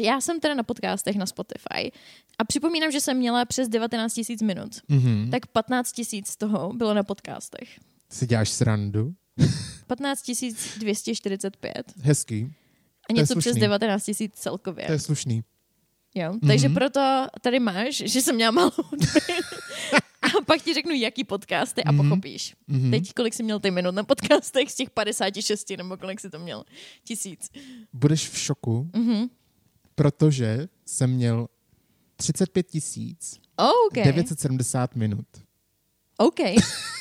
[0.00, 1.92] Já jsem teda na podcastech na Spotify
[2.38, 4.70] a připomínám, že jsem měla přes 19 000 minut.
[4.88, 5.28] Mhm.
[5.30, 7.68] Tak 15 000 z toho bylo na podcastech.
[8.12, 9.12] Si děláš srandu?
[9.86, 10.22] 15
[10.78, 12.52] 245 Hezký.
[13.10, 13.60] a něco přes slušný.
[13.60, 14.86] 19 000 celkově.
[14.86, 15.44] To je slušný.
[16.14, 16.34] Jo?
[16.46, 16.74] Takže Mhm.
[16.74, 19.20] proto tady máš, že jsem měla hudby.
[20.22, 22.08] a pak ti řeknu, jaký podcasty a Mhm.
[22.08, 22.54] pochopíš.
[22.66, 22.90] Mhm.
[22.90, 26.38] Teď kolik jsi měl ty minut na podcastech z těch 56, nebo kolik jsi to
[26.38, 26.64] měl?
[27.04, 27.50] Tisíc.
[27.92, 29.26] Budeš v šoku, Mhm.
[29.94, 31.48] protože jsem měl
[32.16, 33.94] 35 tisíc OK.
[34.04, 35.26] 970 minut.
[36.16, 36.40] OK.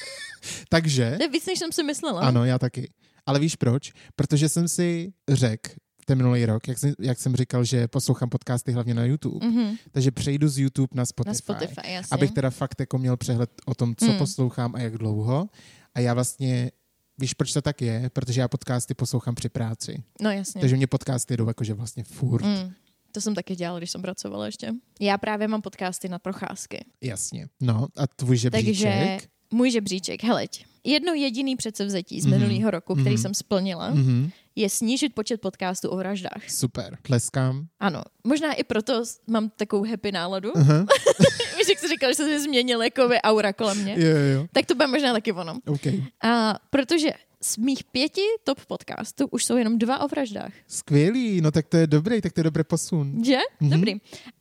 [0.69, 2.21] Takže, To je víc, než jsem si myslela.
[2.21, 2.91] ano, já taky.
[3.25, 3.93] Ale víš proč?
[4.15, 5.69] Protože jsem si řekl
[6.05, 9.75] ten minulý rok, jak jsem, jak jsem říkal, že poslouchám podcasty hlavně na YouTube, Mhm.
[9.91, 11.29] takže přejdu z YouTube na Spotify.
[11.29, 12.15] Na Spotify, jasně.
[12.15, 14.17] abych teda fakt jako měl přehled o tom, co Mm.
[14.17, 15.49] poslouchám a jak dlouho.
[15.95, 16.71] A já vlastně,
[17.17, 18.09] víš, proč to tak je?
[18.13, 20.03] Protože já podcasty poslouchám při práci.
[20.21, 20.61] No jasně.
[20.61, 22.45] Takže mě podcasty jdou jakože vlastně furt.
[22.45, 22.73] Mm.
[23.11, 24.71] To jsem taky dělala, když jsem pracovala ještě.
[24.99, 26.85] Já právě mám podcasty na procházky.
[27.01, 27.47] Jasně.
[27.61, 28.65] No a tvůj žebříček?
[28.75, 29.17] Takže
[29.51, 32.39] můj žebříček, heleď, jedno jediný předsevzetí z Mhm.
[32.39, 33.21] minulého roku, který Mhm.
[33.21, 34.29] jsem splnila, Mhm.
[34.55, 36.49] je snížit počet podcastů o vraždách.
[36.49, 36.97] Super.
[37.01, 37.67] Tleskám.
[37.79, 40.51] Ano, možná i proto mám takovou happy náladu.
[40.57, 40.85] Aha.
[41.57, 43.95] Víš, jak jsi říkal, že se změnil jako aura kolem mě.
[43.99, 44.47] Jo, jo.
[44.53, 45.59] Tak to bude možná taky ono.
[45.67, 45.85] OK.
[46.23, 47.09] A protože
[47.43, 50.51] z mých pěti top podcastů už jsou jenom dva o vraždách.
[50.67, 53.23] Skvělý, no tak to je dobrý, tak to je dobrý posun.
[53.25, 53.37] Že?
[53.59, 53.69] Mhm.
[53.69, 53.75] Mm-hmm.
[53.75, 53.93] Dobrý.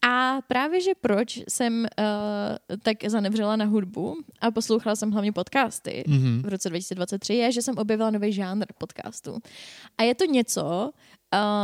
[0.09, 6.05] A právě, že proč jsem uh, tak zanevřela na hudbu a poslouchala jsem hlavně podcasty
[6.07, 6.43] Mhm.
[6.43, 9.39] v roce 2023, je, že jsem objevila nový žánr podcastů.
[9.99, 10.91] A je to něco,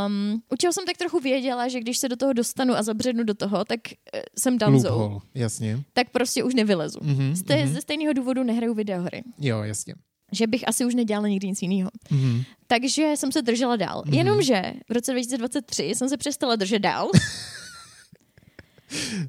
[0.07, 3.23] um, u čeho jsem tak trochu věděla, že když se do toho dostanu a zabřednu
[3.23, 5.21] do toho, tak uh, jsem danzou.
[5.35, 5.83] Jasně.
[5.93, 6.99] Tak prostě už nevylezu.
[7.03, 7.73] Mhm, Z té, mhm.
[7.73, 9.23] Ze stejného důvodu nehraju videohry.
[9.39, 9.95] Jo, jasně.
[10.31, 11.89] Že bych asi už nedělala nikdy nic jiného.
[12.11, 12.43] Mhm.
[12.67, 14.03] Takže jsem se držela dál.
[14.05, 14.13] Mhm.
[14.15, 17.09] Jenomže v roce 2023 jsem se přestala držet dál.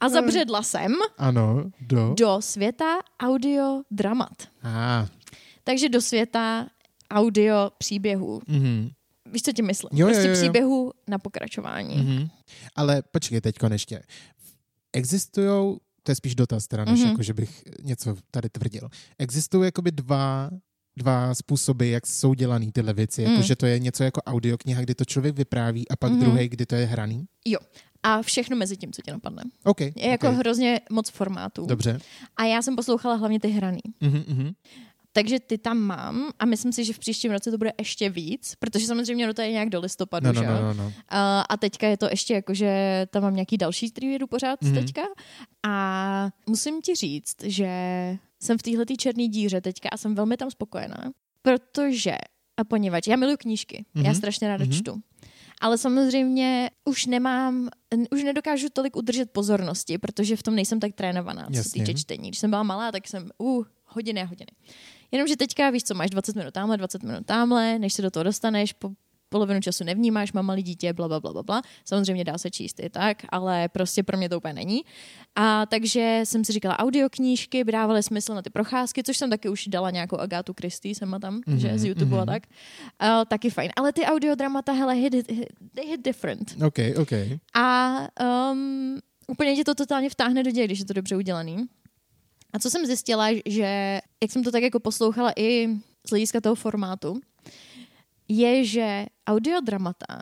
[0.01, 2.14] A zabředla jsem Ano, do.
[2.18, 4.42] do světa audio dramat.
[4.62, 5.07] A,
[5.64, 6.66] Takže do světa
[7.11, 8.40] audio příběhů.
[8.49, 8.90] mhm.
[9.32, 9.90] Víš, co tím myslím?
[9.92, 10.34] Jo, prostě jo, jo.
[10.40, 11.97] příběhů na pokračování.
[11.97, 12.28] Mhm.
[12.76, 14.03] Ale počkej teď ještě.
[14.92, 17.09] Existují, to je spíš dotaz teda, než Mhm.
[17.11, 18.88] jako, že bych něco tady tvrdil.
[19.18, 20.51] Existují jakoby dva,
[20.97, 23.22] dva způsoby, jak jsou dělaný tyhle věci.
[23.22, 23.42] Jako, Mm.
[23.42, 26.20] že to je něco jako audiokniha, kdy to člověk vypráví a pak Mhm.
[26.20, 27.26] druhý, kdy to je hraný.
[28.03, 29.42] A všechno mezi tím, co ti napadne.
[29.64, 29.80] OK.
[29.80, 30.38] Je jako okay.
[30.38, 31.66] hrozně moc formátů.
[31.66, 31.99] Dobře.
[32.36, 33.80] A já jsem poslouchala hlavně ty hraný.
[34.01, 34.53] Mhm, mhm.
[35.12, 38.55] Takže ty tam mám a myslím si, že v příštím roce to bude ještě víc,
[38.59, 40.47] protože samozřejmě no to je nějak do listopadu, No, no, že?
[40.49, 40.92] no, no, no.
[41.09, 44.62] A, a teďka je to ještě jako, že tam mám nějaký další, který jedu pořád
[44.62, 44.72] Mhm.
[44.72, 44.78] mm-hmm.
[44.80, 45.03] teďka.
[45.62, 47.68] A musím ti říct, že
[48.43, 51.12] jsem v téhle černé díře teďka a jsem velmi tam spokojená,
[51.43, 52.12] protože,
[52.57, 54.05] a poněvadž, já miluji knížky, mm-hmm.
[54.05, 54.14] já Mhm.
[54.14, 54.72] strašně ráda Mhm.
[54.72, 54.78] mm-hmm.
[54.82, 55.01] čtu.
[55.61, 57.68] Ale samozřejmě už nemám,
[58.11, 62.28] už nedokážu tolik udržet pozornosti, protože v tom nejsem tak trénovaná, co se týče čtení.
[62.28, 64.51] Když jsem byla malá, tak jsem, uh, hodiny a hodiny.
[65.12, 68.24] Jenomže teďka víš co, máš 20 minut tamhle, 20 minut tamhle, než se do toho
[68.24, 68.91] dostaneš, po
[69.29, 71.62] polovinu času nevnímáš, mám malý dítě, bla, bla, bla, bla, bla.
[71.85, 74.81] Samozřejmě dá se číst i tak, ale prostě pro mě to úplně není.
[75.35, 79.49] A takže jsem si říkala, audioknížky by dávaly smysl na ty procházky, což jsem taky
[79.49, 82.20] už dala nějakou Agátu Christie, jsem a tam, Mhm, mm-hmm, že z YouTube mhm.
[82.20, 82.43] a tak.
[83.03, 83.70] Uh, taky fajn.
[83.77, 86.55] Ale ty audiodramata, hele, hit, hit, they hit different.
[86.66, 87.12] OK, OK.
[87.55, 87.97] A
[88.53, 88.99] um,
[89.29, 91.66] úplně tě to totálně vtáhne do děje, když je to dobře udělaný.
[92.53, 95.68] A co jsem zjistila, že jak jsem to tak jako poslouchala i
[96.07, 97.20] z hlediska toho formátu,
[98.29, 100.18] je, že audiodramata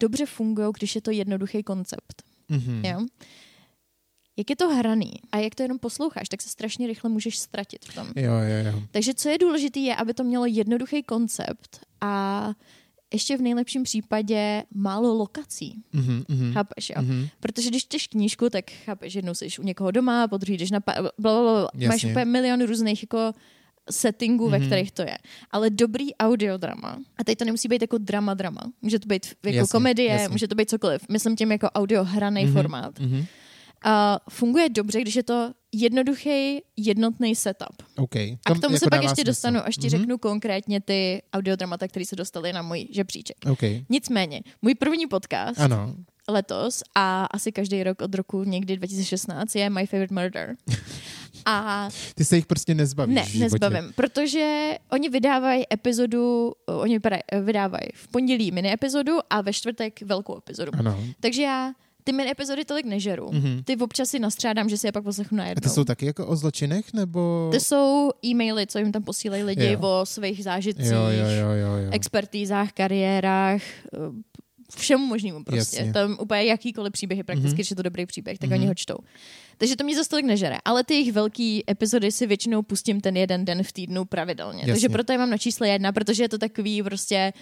[0.00, 2.22] dobře fungují, když je to jednoduchý koncept.
[2.48, 2.82] Mhm.
[2.84, 3.06] Jo?
[4.36, 7.84] Jak je to hraný a jak to jenom posloucháš, tak se strašně rychle můžeš ztratit
[7.84, 8.06] v tom.
[8.16, 8.82] Jo, jo, jo.
[8.90, 12.52] Takže co je důležité, je, aby to mělo jednoduchý koncept a
[13.12, 15.82] ještě v nejlepším případě málo lokací.
[15.92, 16.52] Mhm, mhm.
[16.52, 17.02] Chápeš, jo?
[17.02, 17.28] Mhm.
[17.40, 20.80] Protože když čteš knížku, tak chápeš, jednou jsi u někoho doma, po druhý jdeš na...
[20.80, 21.68] Pa- blablabla.
[21.88, 23.32] Máš úplně milion různých jako
[23.90, 24.66] settingů, ve Mhm.
[24.66, 25.18] kterých to je.
[25.50, 29.56] Ale dobrý audiodrama, a teď to nemusí být jako drama drama, může to být jako
[29.56, 30.28] Jasně, komedie, jasně.
[30.28, 31.02] může to být cokoliv.
[31.08, 32.98] Myslím tím jako audio hraný Mhm, formát.
[33.00, 33.24] Mhm.
[33.84, 37.82] A funguje dobře, když je to jednoduchý, jednotný setup.
[37.96, 38.16] OK.
[38.16, 39.26] A k tomu jako se pak ještě smysl.
[39.26, 39.90] dostanu, až ti Mhm.
[39.90, 43.36] řeknu konkrétně ty audiodramata, které se dostaly na můj žebříček.
[43.50, 43.62] OK.
[43.90, 45.94] Nicméně, můj první podcast Ano.
[46.28, 50.54] Letos a asi každý rok od roku někdy 2016 je My Favorite Murder.
[51.46, 57.88] A Ty se jich prostě nezbavíš ne, nezbavím, protože oni vydávají epizodu, oni vypadají- vydávají
[57.94, 60.72] v pondělí mini epizodu a ve čtvrtek velkou epizodu.
[60.78, 60.98] Ano.
[61.20, 61.72] Takže já
[62.04, 63.28] ty mini epizody tolik nežeru.
[63.32, 63.62] Mhm.
[63.64, 65.60] Ty občas si nastřádám, že si je pak poslechnu A najednou.
[65.60, 67.48] ty jsou taky jako o zločinech, nebo...
[67.52, 69.78] To jsou e-maily, co jim tam posílají lidi Jo.
[69.82, 71.90] o svých zážitcích, Jo, jo, jo, jo, jo.
[71.90, 73.98] expertízách, kariérách, eh,
[74.76, 75.76] všemu možnému prostě.
[75.76, 75.92] Jasně.
[75.92, 77.54] Tam úplně jakýkoliv příběh je prakticky, Mhm.
[77.54, 78.58] když je to dobrý příběh, tak Mhm.
[78.58, 78.96] oni ho čtou.
[79.58, 80.56] Takže to mě zase tolik nežere.
[80.64, 84.58] Ale ty jejich velký epizody si většinou pustím ten jeden den v týdnu pravidelně.
[84.60, 84.72] Jasně.
[84.72, 87.32] Takže proto je mám na čísle jedna, protože je to takový prostě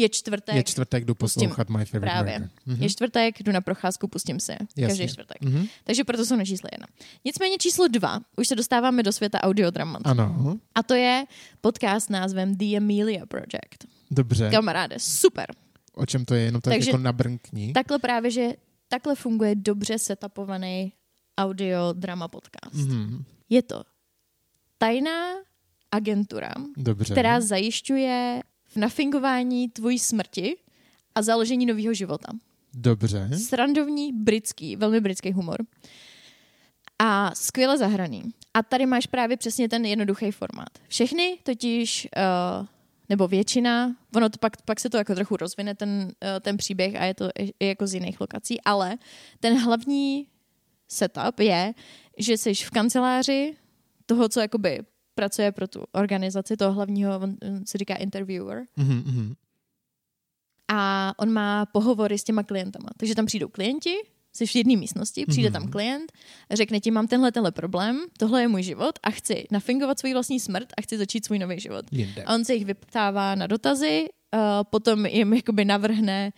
[0.00, 1.40] je čtvrtek, Je čtvrtek, jdu Pustím.
[1.42, 2.32] poslouchat My Favorite právě.
[2.38, 2.50] Murder.
[2.66, 2.82] Mhm.
[2.82, 4.52] Je čtvrtek, jdu na procházku, pustím si.
[4.52, 4.86] Jasně.
[4.86, 5.42] Každý čtvrtek.
[5.42, 5.66] Mhm.
[5.84, 6.86] Takže proto jsou na čísle jedna.
[7.24, 10.02] Nicméně číslo dva, už se dostáváme do světa audiodramat.
[10.04, 11.24] Ano, A to je
[11.60, 13.84] podcast s názvem The Amelia Project.
[14.10, 14.50] dobře.
[14.50, 15.46] Kamaráde, super.
[15.98, 16.42] O čem to je?
[16.42, 17.72] Jenom tak Takže- jako nabrnkni.
[17.72, 18.52] Takhle právě, že
[18.88, 20.92] takhle funguje dobře setupovaný
[21.38, 22.74] audio drama podcast.
[22.74, 23.24] Mhm.
[23.48, 23.82] Je to
[24.78, 25.34] tajná
[25.92, 27.14] agentura, Dobře.
[27.14, 30.56] která zajišťuje v nafingování tvojí smrti
[31.14, 32.28] a založení nového života.
[32.74, 33.28] Dobře.
[33.46, 35.56] Srandovní, britský, velmi britský humor.
[36.98, 38.22] A skvěle zahraný.
[38.54, 40.68] A tady máš právě přesně ten jednoduchý formát.
[40.88, 42.08] Všechny totiž,
[42.60, 42.66] uh,
[43.08, 46.94] nebo většina, ono to pak, pak se to jako trochu rozvine, ten, uh, ten příběh
[46.96, 48.98] a je to i, jako z jiných lokací, ale
[49.40, 50.28] ten hlavní
[50.88, 51.74] setup je,
[52.18, 53.56] že jsi v kanceláři
[54.06, 54.80] toho, co jakoby
[55.14, 59.34] pracuje pro tu organizaci, toho hlavního, on, on se říká interviewer, Mhm, mhm.
[60.68, 62.88] a on má pohovory s těma klientama.
[62.96, 63.94] Takže tam přijdou klienti,
[64.32, 65.60] jsi v jedné místnosti, přijde Mhm.
[65.62, 66.12] tam klient,
[66.52, 70.40] řekne ti, mám tenhle, tenhle problém, tohle je můj život a chci nafingovat svůj vlastní
[70.40, 71.84] smrt a chci začít svůj nový život.
[71.92, 72.22] Jinde.
[72.22, 74.04] A on se jich vyptává na dotazy,
[74.34, 76.32] uh, potom jim jakoby navrhne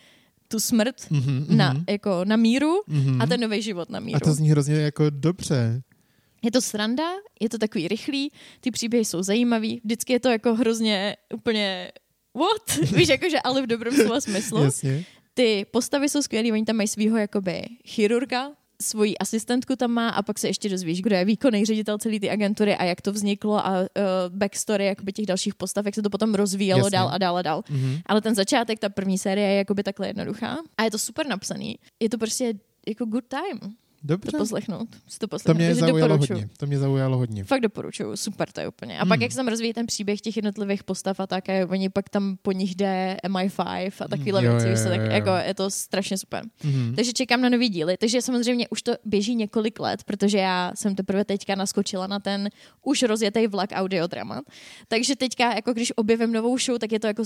[0.49, 1.57] tu smrt Mhm, mhm.
[1.57, 3.22] na, jako na míru Mhm.
[3.22, 4.16] a ten nový život na míru.
[4.16, 5.82] A to zní hrozně jako dobře.
[6.43, 7.05] Je to sranda,
[7.41, 11.93] je to takový rychlý, ty příběhy jsou zajímavý, vždycky je to jako hrozně úplně
[12.34, 12.91] what?
[12.97, 14.62] Víš, jakože ale v dobrém slova smyslu.
[14.64, 15.05] Jasně.
[15.35, 18.51] Ty postavy jsou skvělé, oni tam mají svého jakoby chirurga,
[18.83, 22.31] svoji asistentku tam má a pak se ještě dozvíš, kdo je výkonný ředitel celé ty
[22.31, 23.87] agentury a jak to vzniklo a uh,
[24.28, 26.91] backstory jakoby těch dalších postav, jak se to potom rozvíjelo Jasně.
[26.91, 27.62] dál a dál a dál.
[27.70, 27.99] Mhm.
[28.07, 31.78] Ale ten začátek, ta první série je jakoby takhle jednoduchá a je to super napsaný.
[32.01, 32.55] Je to prostě
[32.87, 34.31] jako good time Dobře.
[34.33, 34.89] to poslechnout.
[35.09, 35.59] Si to To poslechnout.
[35.59, 36.33] mě Takže zaujalo doporučuji.
[36.35, 36.49] hodně.
[36.57, 37.45] To mě zaujalo hodně.
[37.45, 38.99] Fakt doporučuju, super to je úplně.
[38.99, 39.09] A Hmm.
[39.09, 42.09] pak jak se tam rozvíjí ten příběh těch jednotlivých postav a tak, a oni pak
[42.09, 45.11] tam po nich jde MI5 a takovéhle Jo, věci, jo, tak jo, jo.
[45.13, 46.45] jako je to strašně super.
[46.65, 46.95] Mhm.
[46.97, 47.97] Takže čekám na nový díly.
[47.97, 52.49] Takže samozřejmě už to běží několik let, protože já jsem teprve teďka naskočila na ten
[52.85, 54.43] už rozjetý vlak audiodrama.
[54.89, 57.23] Takže teďka, jako když objevím novou show, tak je to jako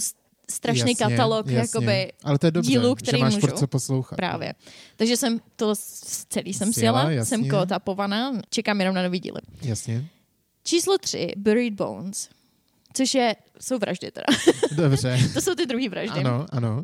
[0.50, 1.58] strašný Jasně, katalog jasně.
[1.58, 3.46] jakoby Ale to je dobře, dílů, že který máš můžu.
[3.46, 4.16] co poslouchat.
[4.16, 4.54] právě.
[4.96, 5.74] Takže jsem to
[6.28, 9.40] celý jsem Sjela, jsem kotapovaná, čekám jenom na nový díly.
[9.62, 10.06] Jasně.
[10.64, 12.28] Číslo tři, Buried Bones,
[12.92, 14.26] což je, jsou vraždy teda.
[14.76, 15.18] Dobře.
[15.34, 16.20] to jsou ty druhý vraždy.
[16.20, 16.82] ano, ano.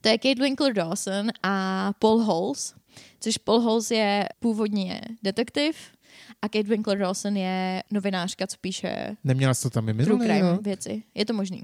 [0.00, 2.74] To je Kate Winkler Dawson a Paul Holes,
[3.20, 5.76] což Paul Holes je původně detektiv
[6.42, 10.28] a Kate Winkler Dawson je novinářka, co píše Neměla jsi to tam i minulý,
[10.62, 11.02] věci.
[11.14, 11.62] Je to možný.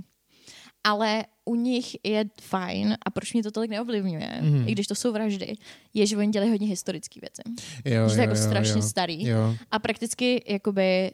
[0.85, 4.69] Ale u nich je fajn, a proč mě to tolik neovlivňuje, Mhm.
[4.69, 5.55] i když to jsou vraždy,
[5.95, 7.43] je, že oni dělají hodně historické věci.
[7.85, 8.83] Jo, že to je jo, jako jo, strašně jo.
[8.83, 9.27] starý.
[9.27, 9.55] Jo.
[9.71, 11.11] A prakticky jakoby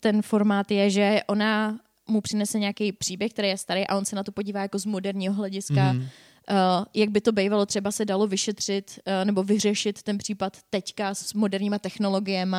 [0.00, 4.16] ten formát je, že ona mu přinese nějaký příběh, který je starý a on se
[4.16, 6.06] na to podívá jako z moderního hlediska, mm.
[6.50, 11.14] Uh, jak by to bývalo třeba se dalo vyšetřit uh, nebo vyřešit ten případ teďka
[11.14, 12.56] s moderníma technologiemi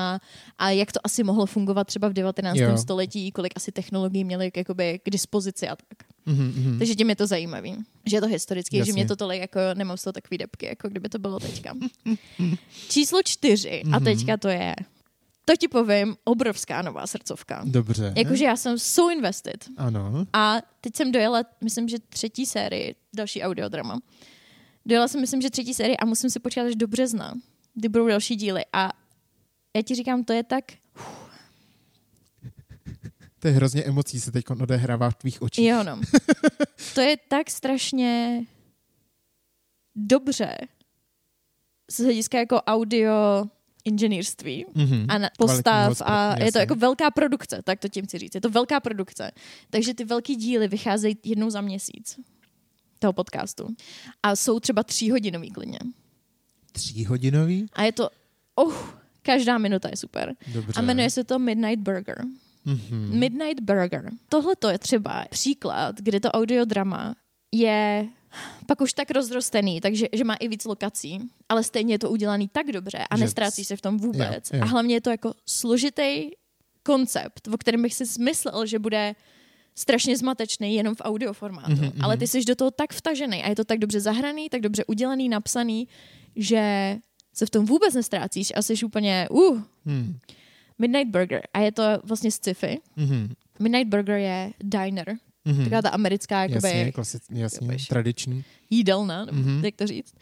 [0.58, 2.58] a jak to asi mohlo fungovat třeba v 19.
[2.58, 2.78] Jo.
[2.78, 5.88] století, kolik asi technologií měli jakoby k dispozici a tak.
[6.26, 6.78] Mhm, mhm.
[6.78, 7.76] Takže tím je to zajímavý,
[8.06, 8.90] že je to historický, Jasně.
[8.90, 11.74] že mě to tolik jako, nemám z toho takový depky, jako kdyby to bylo teďka.
[12.90, 14.04] Číslo čtyři, a Mhm.
[14.04, 14.76] teďka to je,
[15.48, 17.64] to ti povím, obrovská nová srdcovka.
[17.66, 18.14] Dobře.
[18.18, 19.66] Jakože já jsem so invested.
[19.78, 20.26] Ano.
[20.34, 24.00] A teď jsem dojela, myslím, že třetí sérii, další audiodrama.
[24.86, 27.34] Dojela jsem, myslím, že třetí sérii a musím si počkat až do března,
[27.74, 28.62] kdy budou další díly.
[28.74, 28.90] A
[29.76, 30.64] já ti říkám, to je tak...
[33.40, 35.68] To je hrozně emocí se teď odehrává v tvých očích.
[35.68, 36.02] Jo, no.
[36.94, 38.42] To je tak strašně
[39.96, 40.58] dobře
[41.92, 43.48] z hlediska jako audio
[43.88, 45.06] inženýrství Mhm.
[45.10, 48.36] a na, postav a je to jako velká produkce, tak to tím chci říct.
[48.36, 49.32] Je to velká produkce.
[49.70, 52.20] Takže ty velký díly vycházejí jednou za měsíc
[53.00, 53.68] toho podcastu.
[54.24, 55.80] A jsou třeba tříhodinový klidně.
[56.72, 57.66] Tříhodinový?
[57.74, 58.10] A je to,
[58.56, 58.74] oh,
[59.22, 60.36] každá minuta je super.
[60.54, 60.74] Dobře.
[60.76, 62.24] A jmenuje se to Midnight Burger.
[62.66, 63.20] Mhm.
[63.20, 64.10] Midnight Burger.
[64.30, 67.16] Tohle to je třeba příklad, kdy to audiodrama
[67.52, 68.08] je
[68.66, 71.20] pak už tak rozrostený, takže že má i víc lokací,
[71.50, 74.52] ale stejně je to udělaný tak dobře a Že nestrácí se v tom vůbec.
[74.52, 74.64] Jo, jo.
[74.64, 76.30] A hlavně je to jako složitý
[76.84, 79.16] koncept, o kterém bych si smyslel, že bude
[79.76, 81.72] strašně zmatečný jenom v audioformátu.
[81.72, 84.50] Mhm, Mm-hmm, ale ty jsi do toho tak vtažený a je to tak dobře zahraný,
[84.50, 85.88] tak dobře udělaný, napsaný,
[86.36, 86.96] že
[87.34, 90.20] se v tom vůbec nestrácíš a jsi úplně uh, Hmm.
[90.80, 91.42] Midnight Burger.
[91.54, 92.80] A je to vlastně sci-fi.
[92.96, 93.34] Mhm.
[93.60, 95.18] Midnight Burger je diner,
[95.48, 95.64] Mhm.
[95.64, 98.44] taková ta americká jakoby, Jasně, klasic, jasně, jakoby- tradiční.
[98.70, 99.66] jídelna, nebo Mhm.
[99.66, 100.14] jak to říct,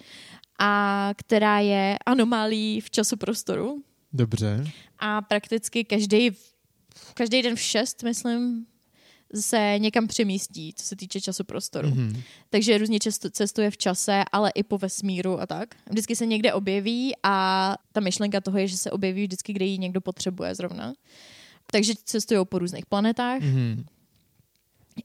[0.60, 4.64] a která je anomálí v časoprostoru Dobře.
[5.00, 6.30] a prakticky každý,
[7.14, 8.66] každý den v šest, myslím,
[9.40, 11.88] se někam přemístí, co se týče časoprostoru.
[11.90, 11.96] Mm-hmm.
[12.14, 12.22] Mhm.
[12.50, 15.76] Takže různě často cestuje v čase, ale i po vesmíru a tak.
[15.90, 19.78] Vždycky se někde objeví a ta myšlenka toho je, že se objeví vždycky, kde ji
[19.78, 20.94] někdo potřebuje zrovna.
[21.72, 23.86] Takže cestují po různých planetách, Mhm.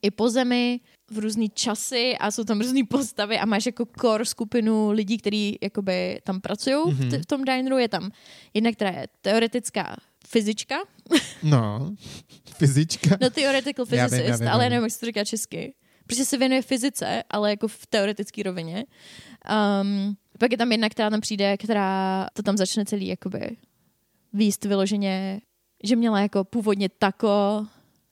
[0.03, 0.80] I po zemi
[1.11, 5.59] v různý časy a jsou tam různý postavy a máš jako core skupinu lidí, kteří
[5.62, 7.07] jakoby tam pracují mm-hmm.
[7.07, 7.78] v, t- v tom dineru.
[7.78, 8.11] Je tam
[8.55, 10.76] jedna, která je teoretická fyzička,
[11.43, 11.95] No,
[12.57, 13.16] fyzička.
[13.20, 14.72] no theoretical Já vím, physicist, já vím, ale já vím.
[14.72, 15.74] nevím, jak se to říká česky.
[16.07, 18.84] Protože se věnuje fyzice, ale jako v teoretické rovině.
[19.82, 23.57] Um, pak je tam jedna, která tam přijde, která to tam začne celý jakoby
[24.32, 25.41] výst vyloženě,
[25.84, 27.66] že měla jako původně tako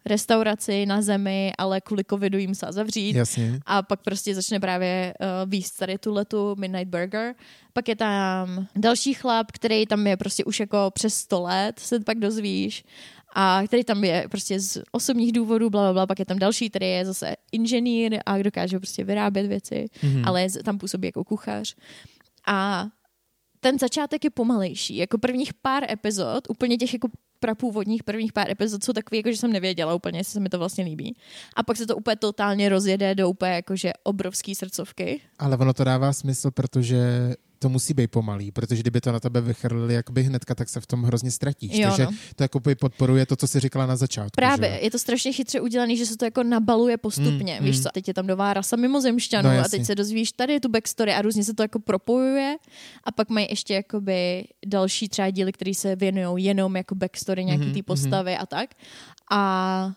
[0.08, 3.16] restauraci na zemi, ale kvůli covidu jim se zavřít.
[3.16, 3.60] Jasně.
[3.66, 7.34] A pak prostě začne právě uh, výst tady tu letu Midnight Burger.
[7.72, 12.00] Pak je tam další chlap, který tam je prostě už jako přes 100 let, se
[12.00, 12.84] pak dozvíš.
[13.34, 16.06] A který tam je prostě z osobních důvodů, bla, bla, bla.
[16.06, 20.22] Pak je tam další, který je zase inženýr a dokáže prostě vyrábět věci, Mhm.
[20.26, 21.74] ale tam působí jako kuchař.
[22.46, 22.86] A
[23.60, 24.96] ten začátek je pomalejší.
[24.96, 27.08] Jako prvních pár epizod, úplně těch jako
[27.40, 30.58] prapůvodních prvních pár epizod jsou takový, jako že jsem nevěděla úplně, jestli se mi to
[30.58, 31.16] vlastně líbí.
[31.56, 35.20] A pak se to úplně totálně rozjede do úplně jakože obrovský srdcovky.
[35.38, 39.40] Ale ono to dává smysl, protože to musí být pomalý, protože kdyby to na tebe
[39.40, 41.72] vychrlili jakoby hnedka, tak se v tom hrozně ztratíš.
[41.78, 42.10] Jo, Takže no.
[42.36, 44.30] to jako podporuje to, co jsi říkala na začátku.
[44.36, 44.78] Právě, Že?
[44.84, 47.56] je to strašně chytře udělané, že se to jako nabaluje postupně.
[47.60, 47.82] Mm, Víš mm.
[47.82, 50.68] co, teď je tam nová rasa mimozemšťanů No, a teď se dozvíš, tady je tu
[50.68, 52.56] backstory a různě se to jako propojuje
[53.04, 57.62] a pak mají ještě jakoby další třeba díly, které se věnují jenom jako backstory nějaký
[57.64, 57.84] Mhm, té mhm.
[57.84, 58.70] postavy a tak.
[59.30, 59.92] A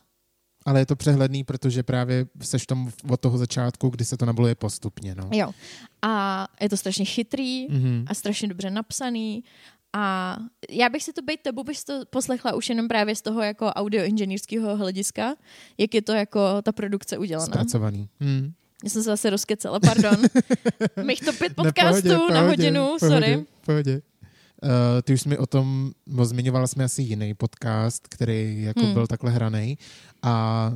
[0.65, 4.25] Ale je to přehledný, protože právě seš v tom od toho začátku, kdy se to
[4.25, 5.15] nabaluje postupně.
[5.15, 5.29] No.
[5.31, 5.51] jo.
[6.01, 8.05] A je to strašně chytrý Mhm.
[8.07, 9.43] a strašně dobře napsaný.
[9.93, 10.37] A
[10.69, 13.65] já bych si to být tebou bych to poslechla už jenom právě z toho jako
[13.67, 15.35] audioinženýrského hlediska,
[15.77, 17.45] jak je to jako ta produkce udělaná.
[17.45, 18.09] Zpracovaný.
[18.19, 18.51] Hmm.
[18.83, 20.15] Já jsem se zase rozkecala, pardon.
[21.03, 23.45] Mých to pět podcastů pohodě, na pohodě, hodinu, pohodě, sorry.
[23.65, 24.01] Pohodě.
[24.63, 24.69] Uh,
[25.03, 28.93] ty už jsi mi o tom, no, zmiňovala jsme asi jiný podcast, který jako Hmm.
[28.93, 29.77] byl takhle hraný
[30.23, 30.71] a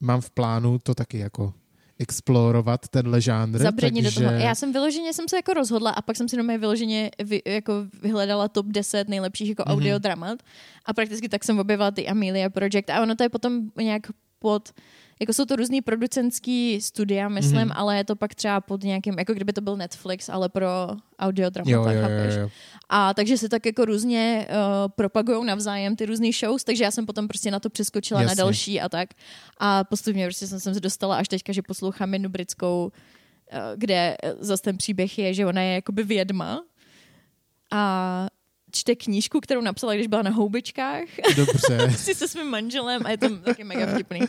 [0.00, 1.54] mám v plánu to taky jako
[1.98, 3.58] explorovat tenhle žánr.
[3.58, 4.20] Zabředni takže...
[4.20, 4.40] do toho.
[4.40, 7.72] Já jsem vyloženě jsem se jako rozhodla a pak jsem si doma vyloženě vy, jako
[8.02, 9.70] vyhledala top 10 nejlepších jako Mhm.
[9.70, 9.76] mm-hmm.
[9.78, 10.38] audiodramat
[10.86, 14.02] a prakticky tak jsem objevila ty Amelia Project a ono to je potom nějak
[14.38, 14.72] pod
[15.20, 17.68] jako jsou to různý producentský studia, myslím, Mhm.
[17.68, 17.72] mm-hmm.
[17.76, 20.66] ale je to pak třeba pod nějakým, jako kdyby to byl Netflix, ale pro
[21.18, 22.34] audiodramata, Jo, jo, jo, chápeš?
[22.36, 22.48] jo.
[22.88, 24.56] A takže se tak jako různě uh,
[24.96, 28.36] propagují navzájem ty různé shows, takže já jsem potom prostě na to přeskočila Jasně.
[28.36, 29.08] na další a tak.
[29.58, 32.92] A postupně prostě jsem, jsem se dostala až teďka, že poslouchám jednu britskou,
[33.52, 36.62] uh, kde zase ten příběh je, že ona je jakoby vědma
[37.72, 38.26] a
[38.70, 41.04] čte knížku, kterou napsala, když byla na houbičkách
[41.36, 41.90] Dobře.
[41.96, 44.20] si se svým manželem a je to taky mega vtipný.
[44.20, 44.28] Okay.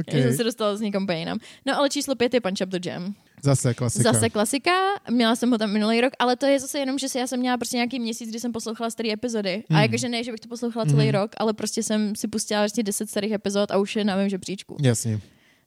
[0.00, 0.22] okay.
[0.22, 1.38] jsem se dostala z někam jinam.
[1.66, 3.14] No ale číslo pět je Punch Up the Jam.
[3.42, 4.12] Zase klasika.
[4.12, 4.70] Zase klasika,
[5.10, 7.40] měla jsem ho tam minulý rok, ale to je zase jenom, že si já jsem
[7.40, 9.56] měla prostě nějaký měsíc, kdy jsem poslouchala staré epizody.
[9.68, 9.76] Mm.
[9.76, 9.82] A Mhm.
[9.82, 11.10] jakože ne, že bych to poslouchala celý Mhm.
[11.14, 14.28] rok, ale prostě jsem si pustila vlastně 10 starých epizod a už je na mém
[14.28, 14.76] žebříčku.
[14.82, 15.20] Jasně.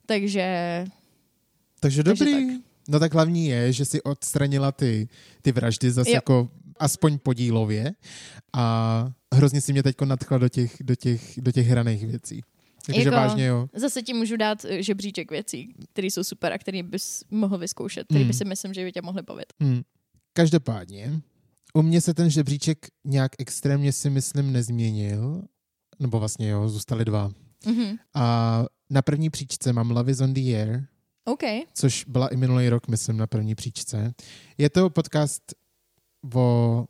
[0.05, 0.85] Takže
[1.79, 2.47] Takže Takže dobrý.
[2.89, 5.07] No tak hlavní je, že si odstranila ty,
[5.41, 6.15] ty vraždy zase Jo.
[6.15, 7.91] jako aspoň podílově
[8.53, 12.41] a hrozně si mě teď nadchla do těch, do těch, do těch hraných věcí.
[12.86, 13.67] Takže Jako- vážně jo.
[13.75, 18.07] zase ti můžu dát eh, žebříček věcí, které jsou super a které bys mohl vyzkoušet,
[18.07, 18.27] který Mm.
[18.27, 19.45] by si myslím, že by tě mohly bavit.
[19.61, 19.81] Hmm.
[20.34, 21.21] Každopádně,
[21.73, 25.41] u mě se ten žebříček nějak extrémně si myslím nezměnil,
[25.99, 27.31] nebo vlastně jo, zůstaly dva.
[27.65, 27.95] Mhm.
[28.13, 30.84] A na první příčce mám Love is on the Air,
[31.26, 31.43] OK.
[31.74, 34.13] což byla i minulý rok, myslím, na první příčce.
[34.57, 35.43] Je to podcast
[36.36, 36.86] o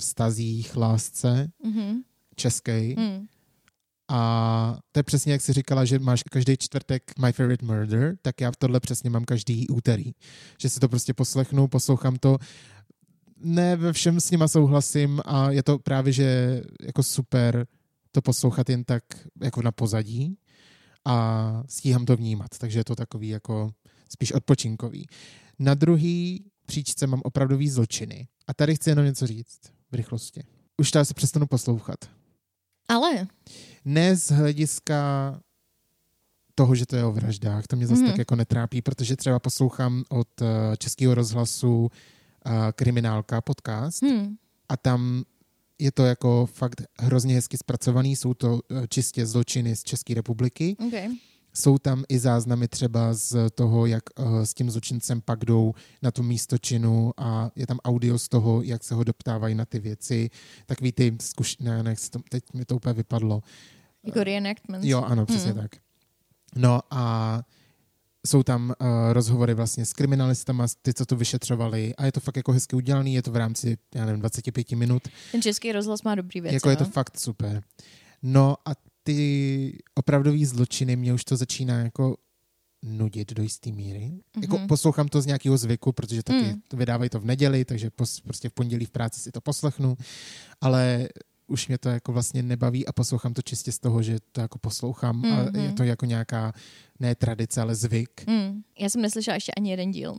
[0.00, 2.02] vztazích, lásce, Mhm.
[2.36, 2.94] český.
[2.98, 3.26] Mm.
[4.08, 8.40] A to je přesně, jak jsi říkala, že máš každý čtvrtek My Favorite Murder, tak
[8.40, 10.12] já v tohle přesně mám každý úterý.
[10.58, 12.38] Že si to prostě poslechnu, poslouchám to.
[13.44, 17.66] Ne ve všem s nima souhlasím a je to právě, že jako super
[18.10, 19.04] to poslouchat jen tak
[19.42, 20.36] jako na pozadí
[21.04, 22.58] a stíhám to vnímat.
[22.58, 23.70] Takže je to takový jako
[24.08, 25.06] spíš odpočinkový.
[25.58, 28.28] Na druhý příčce mám opravdový zločiny.
[28.46, 29.60] A tady chci jenom něco říct
[29.92, 30.44] v rychlosti.
[30.76, 31.98] Už to asi přestanu poslouchat.
[32.88, 33.26] Ale.
[33.84, 35.40] Ne z hlediska
[36.54, 38.10] toho, že to je o vraždách, to mě zase Mhm.
[38.10, 41.90] tak jako netrápí, protože třeba poslouchám od eh, Českého rozhlasu
[42.46, 44.36] eh, Kriminálka podcast Hm.
[44.68, 45.24] a tam
[45.82, 50.76] je to jako fakt hrozně hezky zpracovaný, jsou to eh, čistě zločiny z České republiky.
[50.86, 50.94] OK.
[51.54, 56.10] Jsou tam i záznamy třeba z toho, jak uh, s tím zločincem pak jdou na
[56.10, 59.78] tu místo činu a je tam audio z toho, jak se ho doptávají na ty
[59.78, 60.30] věci.
[60.66, 61.58] Takový ty zkuš...
[61.58, 63.42] Ne, ne, to, teď mi to úplně vypadlo.
[64.04, 64.86] Jako reenactments.
[64.86, 65.60] Jo, ano, přesně Hmm.
[65.62, 65.76] tak.
[66.56, 67.42] No a
[68.26, 72.36] jsou tam uh, rozhovory vlastně s kriminalistama, ty, co to vyšetřovali a je to fakt
[72.36, 75.02] jako hezky udělaný, je to v rámci, já nevím, 25 minut.
[75.32, 76.54] Ten český rozhlas má dobrý věci.
[76.54, 76.90] jako je to no.
[76.90, 77.62] fakt super.
[78.22, 78.70] No a
[79.02, 82.16] ty opravdový zločiny mě už to začíná jako
[82.82, 84.00] nudit do jisté míry.
[84.00, 84.42] Mm-hmm.
[84.42, 84.66] Jako Mhm.
[84.66, 86.62] poslouchám to z nějakého zvyku, protože taky Mm.
[86.72, 89.96] vydávají to v neděli, takže pos, prostě v pondělí v práci si to poslechnu,
[90.60, 91.08] ale
[91.52, 94.58] už mě to jako vlastně nebaví a poslouchám to čistě z toho, že to jako
[94.58, 95.40] poslouchám mm-hmm.
[95.40, 95.56] a Mhm.
[95.64, 96.52] je to jako nějaká
[97.00, 98.24] ne tradice, ale zvyk.
[98.26, 98.62] Mm.
[98.78, 100.14] Já jsem neslyšela ještě ani jeden díl.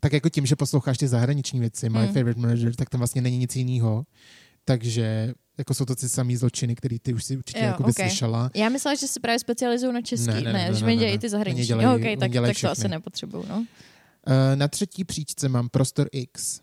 [0.00, 2.06] Tak jako tím, že posloucháš ty zahraniční věci, My Mm.
[2.12, 4.06] Favorite Murder, tak tam vlastně není nic jiného.
[4.64, 7.92] Takže jako jsou to ty samý zločiny, které ty už si určitě Jo, jako ok.
[7.94, 8.50] slyšela.
[8.54, 10.26] Já myslela, že se právě specializují na český.
[10.26, 11.18] Ne, Ne, ne, ne, ne, že dělají ne.
[11.18, 11.66] ty zahraniční.
[11.66, 13.44] dělají- jo, okay, tak, tak to asi nepotřebuju.
[13.48, 13.66] No.
[14.26, 16.60] Eh, Na třetí příčce mám Prostor X,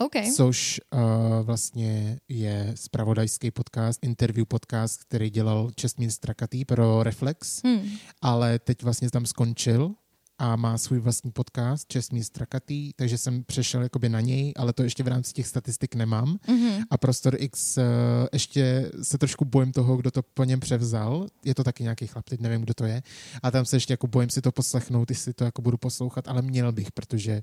[0.00, 0.12] OK.
[0.36, 1.00] což uh,
[1.42, 7.88] vlastně je spravodajský podcast, interview podcast, který dělal Čestmín Strakatý pro Reflex, Hm.
[8.22, 9.94] ale teď vlastně tam skončil
[10.38, 14.82] a má svůj vlastní podcast Čestmín Strakatý, takže jsem přešel jakoby na něj, ale to
[14.82, 16.38] ještě v rámci těch statistik nemám.
[16.48, 16.82] Mhm.
[16.90, 17.84] A Prostor X uh,
[18.32, 21.26] ještě se trošku bojím toho, kdo to po něm převzal.
[21.44, 23.02] Je to taky nějaký chlap, teď nevím, kdo to je.
[23.42, 26.42] A tam se ještě jako bojím si to poslechnout, jestli to jako budu poslouchat, ale
[26.42, 27.42] měl bych, protože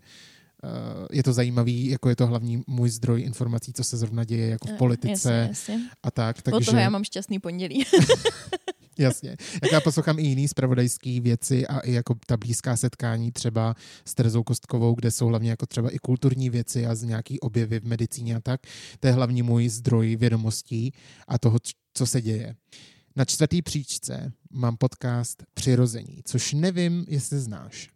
[1.11, 4.67] je to zajímavý, jako je to hlavní můj zdroj informací, co se zrovna děje jako
[4.67, 5.89] v Eh, politice Jasně, jasně.
[6.03, 6.37] a tak.
[6.37, 7.83] Od Takže, toho já mám šťastný pondělí.
[8.99, 9.29] Jasně.
[9.63, 14.13] Jak já poslouchám i jiný zpravodajský věci a i jako ta blízká setkání třeba s
[14.13, 17.83] Terezou Kostkovou, kde jsou hlavně jako třeba i kulturní věci a z nějaký objevy v
[17.85, 18.61] medicíně a tak.
[18.99, 20.93] To je hlavní můj zdroj vědomostí
[21.27, 21.57] a toho,
[21.93, 22.55] co se děje.
[23.15, 27.89] Na čtvrtý příčce mám podcast Přirození, což nevím, jestli znáš.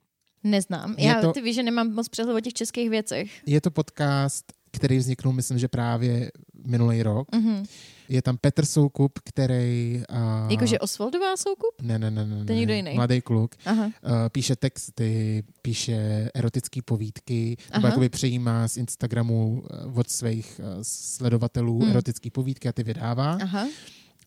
[0.44, 0.96] Neznám.
[0.98, 3.32] Je Já to- ty víš, že nemám moc přehled o těch českých věcech.
[3.46, 6.32] Je to podcast, který vzniknul, myslím, že právě
[6.66, 7.28] minulý rok.
[7.36, 7.64] Mhm.
[8.10, 10.04] Je tam Petr Soukup, který...
[10.10, 10.48] A...
[10.52, 11.70] Jakože Osvaldová soukup?
[11.82, 12.46] Ne, ne, ne, ne.
[12.46, 12.94] To je někdo jiný.
[12.96, 13.56] Mladý kluk.
[13.66, 13.86] Aha.
[13.86, 13.92] Uh,
[14.32, 17.88] píše texty, píše erotické povídky, nebo Aha.
[17.88, 21.90] jakoby přejímá z Instagramu uh, od svých uh, sledovatelů Hmm.
[21.92, 23.38] erotické povídky a ty vydává.
[23.42, 23.68] Aha.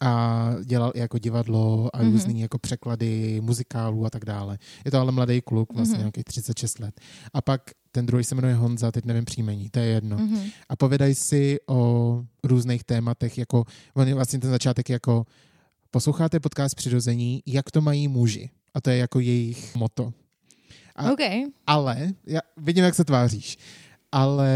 [0.00, 2.12] A dělal i jako divadlo a Mhm.
[2.12, 4.58] různý jako překlady muzikálů a tak dále.
[4.84, 6.00] Je to ale mladý kluk, vlastně Mhm.
[6.02, 7.00] nějakých 36 let.
[7.34, 10.16] A pak ten druhý se jmenuje Honza, teď nevím příjmení, to je jedno.
[10.18, 10.40] Mhm.
[10.68, 13.64] A povědají si o různých tématech, jako
[13.94, 15.26] on je vlastně ten začátek jako
[15.90, 18.50] posloucháte podcast Přirození, jak to mají muži.
[18.74, 20.12] A to je jako jejich moto.
[20.96, 21.20] A- OK.
[21.66, 23.58] Ale, já vidím, jak se tváříš,
[24.12, 24.50] ale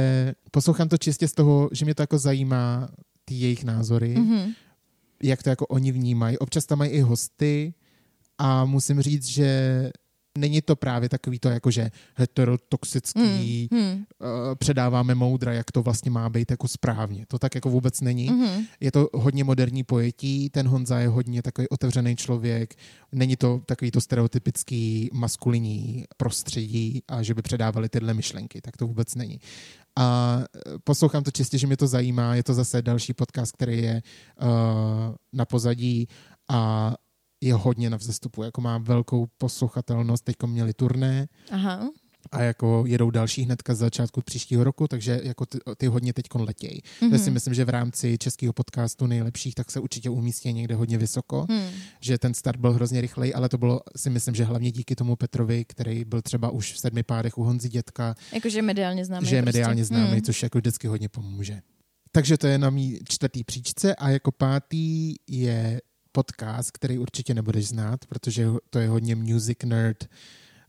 [0.51, 2.89] poslouchám to čistě z toho, že mě to jako zajímá
[3.25, 4.53] ty jejich názory, Mhm.
[5.23, 6.39] Jak to jako oni vnímají.
[6.39, 7.75] Občas tam mají i hosty
[8.39, 9.91] a musím říct, že
[10.39, 13.81] není to právě takový to jako, že heterotoxický, Hmm.
[13.81, 13.93] Hmm.
[13.95, 17.25] uh, předáváme moudra, jak to vlastně má být jako správně.
[17.29, 18.31] To tak jako vůbec není.
[18.31, 18.65] Mhm.
[18.81, 22.75] Je to hodně moderní pojetí, ten Honza je hodně takový otevřený člověk,
[23.13, 28.87] není to takový to stereotypický maskulinní prostředí a že by předávali tyhle myšlenky, tak to
[28.87, 29.41] vůbec není.
[29.99, 33.83] A eh, poslouchám to čistě, že mě to zajímá, je to zase další podcast, který
[33.83, 34.03] je
[34.43, 34.49] uh,
[35.33, 36.09] na pozadí
[36.49, 36.95] a
[37.41, 41.91] je hodně na vzestupu, jako má velkou poslouchatelnost, teďko měli turné, Aha.
[42.33, 46.27] A jako jedou další hnedka z začátku příštího roku, takže jako ty, ty hodně teď
[46.35, 46.81] letějí.
[46.81, 47.09] Mm-hmm.
[47.09, 47.19] Mhm.
[47.19, 51.47] si myslím, že v rámci českého podcastu nejlepších, tak se určitě umístí někde hodně vysoko,
[51.51, 51.69] Hmm.
[52.01, 55.17] že ten start byl hrozně rychlej, ale to bylo si myslím, že hlavně díky tomu
[55.17, 59.27] Petrovi, který byl třeba už v sedmi pádech u Honzi Dětka, Jakože mediálně známý.
[59.27, 59.59] že je prostě.
[59.59, 60.23] mediálně známý, Hmm.
[60.23, 61.61] což jako vždycky hodně pomůže.
[62.13, 65.81] Takže to je na mý čtvrtý příčce a jako pátý je
[66.13, 70.05] podcast, který určitě nebudeš znát, protože to je hodně music nerd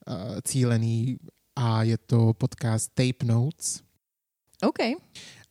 [0.07, 1.17] uh, cílený
[1.59, 3.83] a je to podcast Tape Notes.
[4.63, 4.79] OK.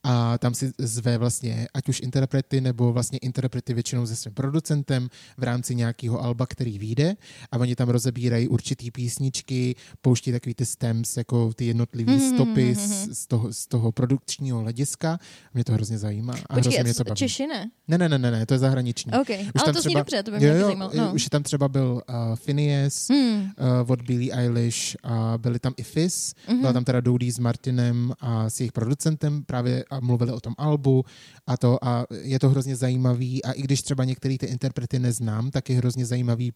[0.05, 5.09] A tam si zve vlastně ať už interprety, nebo vlastně interprety většinou se svým producentem
[5.37, 7.17] v rámci nějakého alba, který vyjde
[7.53, 12.65] a oni tam rozebírají určitý písničky, pouští takový ty stems, jako ty jednotlivý Mhm, stopy
[12.77, 13.15] mhm, mhm.
[13.15, 15.19] z, toho, z toho produkčního hlediska.
[15.55, 17.17] Mě to hrozně zajímá a hrozně Počkej, mě to baví.
[17.19, 17.71] Češi ne?
[17.89, 19.13] Ne, ne, ne, ne, ne, to je zahraniční.
[19.13, 19.31] OK.
[19.65, 20.93] Ale to zní dobře, to by mě jo, jo, zajímalo.
[20.97, 21.13] No.
[21.15, 23.43] Už tam třeba byl uh, Phineas Hmm.
[23.85, 26.61] uh, od Billie Eilish a byli tam i Fizz, Mhm.
[26.61, 30.55] byla tam teda Dodie s Martinem a s jejich producentem právě a mluvili o tom
[30.59, 31.05] albu
[31.47, 35.51] a to a je to hrozně zajímavý a i když třeba některé ty interprety neznám,
[35.51, 36.53] tak je hrozně zajímavý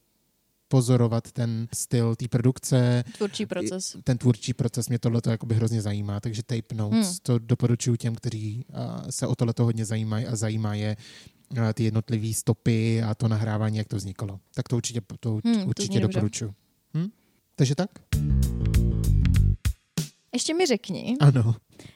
[0.69, 3.97] pozorovat ten styl té produkce, Tvůrčí proces.
[4.05, 7.17] ten tvůrčí proces, mě tohle jakoby hrozně zajímá, takže Tape Notes, Hmm.
[7.23, 8.65] to doporučuji těm, kteří
[9.11, 10.97] se o tohle hodně zajímají a zajímá je
[11.75, 14.41] ty jednotlivé stopy a to nahrávání, jak to vzniklo.
[14.55, 16.15] Tak to určitě, to, Hmm, to určitě dobře.
[16.19, 16.55] doporučuji.
[16.97, 17.09] Hm?
[17.57, 17.91] Takže tak?
[20.33, 21.55] Ještě mi řekni, Ano.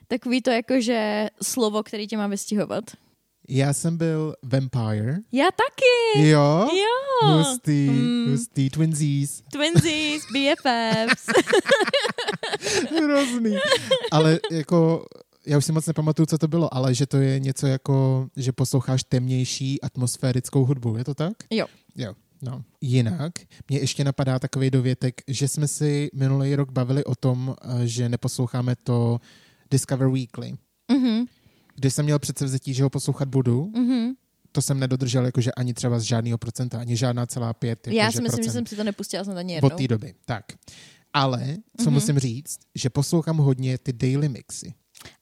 [0.09, 2.85] takový to jako, že slovo, který tě má vystihovat.
[3.49, 5.17] Já jsem byl Vampire.
[5.33, 6.29] Já taky!
[6.29, 6.69] Jo?
[6.73, 7.33] Jo!
[7.33, 8.27] Hustý, Mm.
[8.31, 9.43] hustý, twinsies.
[9.53, 11.27] Twinsies, BFFs.
[13.03, 13.57] Hrozný.
[14.13, 15.07] Ale jako,
[15.47, 18.53] já už si moc nepamatuju, co to bylo, ale že to je něco jako, že
[18.53, 21.33] posloucháš temnější atmosférickou hudbu, je to tak?
[21.51, 21.67] Jo.
[21.97, 22.15] Jo.
[22.47, 22.65] No.
[22.81, 23.33] Jinak,
[23.69, 28.09] mě ještě napadá takový dovětek, že jsme si minulý rok bavili o tom, eh, že
[28.09, 29.21] neposloucháme to
[29.71, 30.53] Discover Weekly.
[30.93, 31.25] Mhm,
[31.77, 34.13] Když jsem měl předsevzetí, že ho poslouchat budu, mhm.
[34.53, 37.87] to jsem nedodržel jakože ani třeba z žádného procenta, ani žádná celá pět.
[37.87, 39.79] Já jakože si myslím, že procent jsem si to nepustila snad ani od jednou.
[39.79, 40.15] té doby.
[40.25, 40.45] Tak.
[41.13, 41.93] Ale, co Mhm.
[41.95, 44.75] musím říct, že poslouchám hodně ty daily mixy,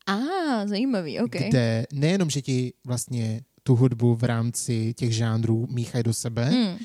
[0.07, 1.31] A, ah, zajímavý, OK.
[1.49, 6.79] kde nejenom, že ti vlastně tu hudbu v rámci těch žánrů míchají do sebe, Hmm.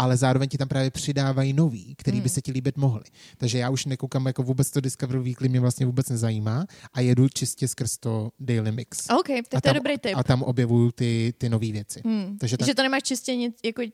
[0.00, 2.28] Ale zároveň ti tam právě přidávají nový, který by Hmm.
[2.34, 3.02] se ti líbit mohly.
[3.38, 7.28] Takže já už nekoukám jako vůbec to Discovery Weekly, mě vlastně vůbec nezajímá a jedu
[7.28, 8.98] čistě skrz to Daily Mix.
[9.20, 10.12] OK, tak to je tam, dobrý tip.
[10.16, 12.02] a tam objevuju ty, ty nové věci.
[12.04, 12.36] Hmm.
[12.40, 13.88] Takže tak- Že to nemáš čistě nic, jako, uh,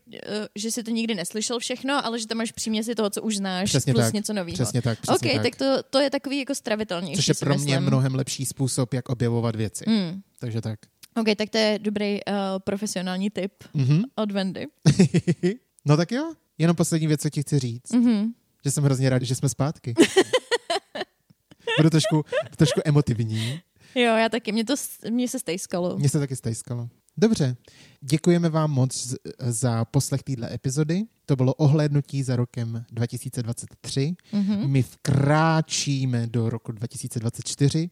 [0.54, 3.68] že si to nikdy neslyšel všechno, ale že tam máš příměsi toho, co už znáš,
[3.68, 4.54] Přesně plus tak, něco nového.
[4.54, 5.42] Přesně tak, přesně OK, tak.
[5.42, 7.82] tak to, to je takový jako stravitelnější, Což je pro mě myslím.
[7.86, 9.84] mnohem lepší způsob, jak objevovat věci.
[9.88, 10.20] Hmm.
[10.38, 10.78] Takže tak.
[11.20, 12.34] OK, tak to je dobrý uh,
[12.64, 14.02] profesionální tip Mhm.
[14.16, 14.66] od Wendy.
[15.86, 17.92] no tak jo, jenom poslední věc, co ti chci říct.
[17.92, 18.32] Mhm.
[18.64, 19.94] Že jsem hrozně rád, že jsme zpátky.
[21.78, 22.24] Budu trošku,
[22.56, 23.60] trošku emotivní.
[23.94, 24.74] Jo, já taky, mě, to,
[25.10, 25.98] mě se stejskalo.
[25.98, 26.88] Mně se taky stejskalo.
[27.16, 27.56] Dobře,
[28.00, 31.02] děkujeme vám moc za poslech téhle epizody.
[31.26, 34.14] To bylo ohlédnutí za rokem 2023.
[34.32, 34.70] Mhm.
[34.70, 37.90] My vkráčíme do roku 2024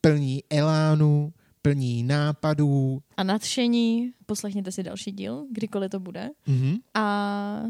[0.00, 1.32] plní elánu,
[1.62, 3.02] plní nápadů.
[3.16, 6.30] A nadšení, poslechněte si další díl, kdykoliv to bude.
[6.46, 6.76] Mhm.
[6.94, 7.62] A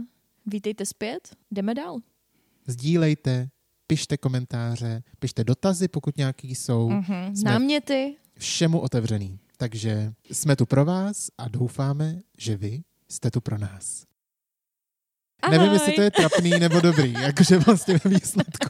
[0.47, 1.99] vítejte zpět, jdeme dál.
[2.67, 3.49] Sdílejte,
[3.87, 6.89] pište komentáře, pište dotazy, pokud nějaký jsou.
[6.89, 7.37] Mhm.
[7.37, 9.39] Jsme Náměty, všemu otevřený.
[9.57, 14.05] Takže jsme tu pro vás a doufáme, že vy jste tu pro nás.
[15.43, 15.59] Ahoj.
[15.59, 18.69] Nevím, jestli to je trapný nebo dobrý, jakože vlastně ve výsledku.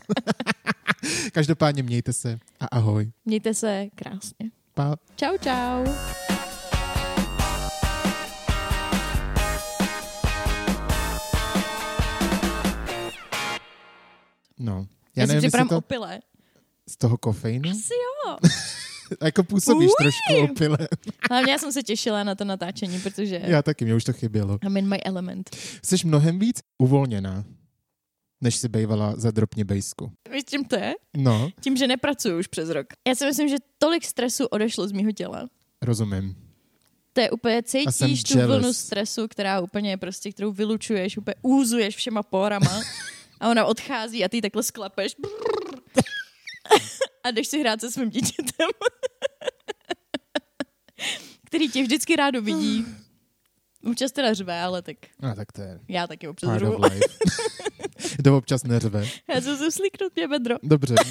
[1.32, 3.12] Každopádně mějte se a ahoj.
[3.24, 4.50] Mějte se krásně.
[4.74, 4.96] Pa.
[5.16, 5.84] Čau, čau.
[14.58, 14.86] No.
[15.16, 16.20] Já, Já si nevím, připravím to opile.
[16.88, 17.70] z toho kofeinu.
[17.70, 17.94] Asi
[18.26, 18.36] jo.
[19.24, 19.94] Jako působíš Uj.
[19.98, 20.78] trošku opile.
[21.30, 24.58] Hlavně já jsem se těšila na to natáčení, protože Já taky, mě už to chybělo.
[24.62, 25.50] I'm in my element.
[25.84, 27.44] Jsi mnohem víc uvolněná,
[28.42, 30.12] než si bejvala za dropně bejsku.
[30.32, 30.94] Víš, čím to je?
[31.16, 32.86] No, Tím, že nepracuju už přes rok.
[33.08, 35.48] Já si myslím, že tolik stresu odešlo z mýho těla.
[35.82, 36.36] rozumím.
[37.12, 38.56] To je úplně, cítíš tu jealous.
[38.60, 42.80] vlnu stresu, která úplně prostě, kterou vylučuješ, úplně úzuješ všema porama
[43.40, 45.16] a ona odchází a ty takhle sklepeš.
[47.24, 48.68] a jdeš si hrát se svým dítětem,
[51.46, 52.84] který tě vždycky rádo vidí.
[53.90, 54.96] Občas teda řve, ale tak
[55.30, 56.76] A tak to je já taky občas řvu.
[58.24, 59.06] to občas neřve.
[59.34, 60.54] Já jsem se sliknout mě bedro.
[60.62, 60.94] Dobře.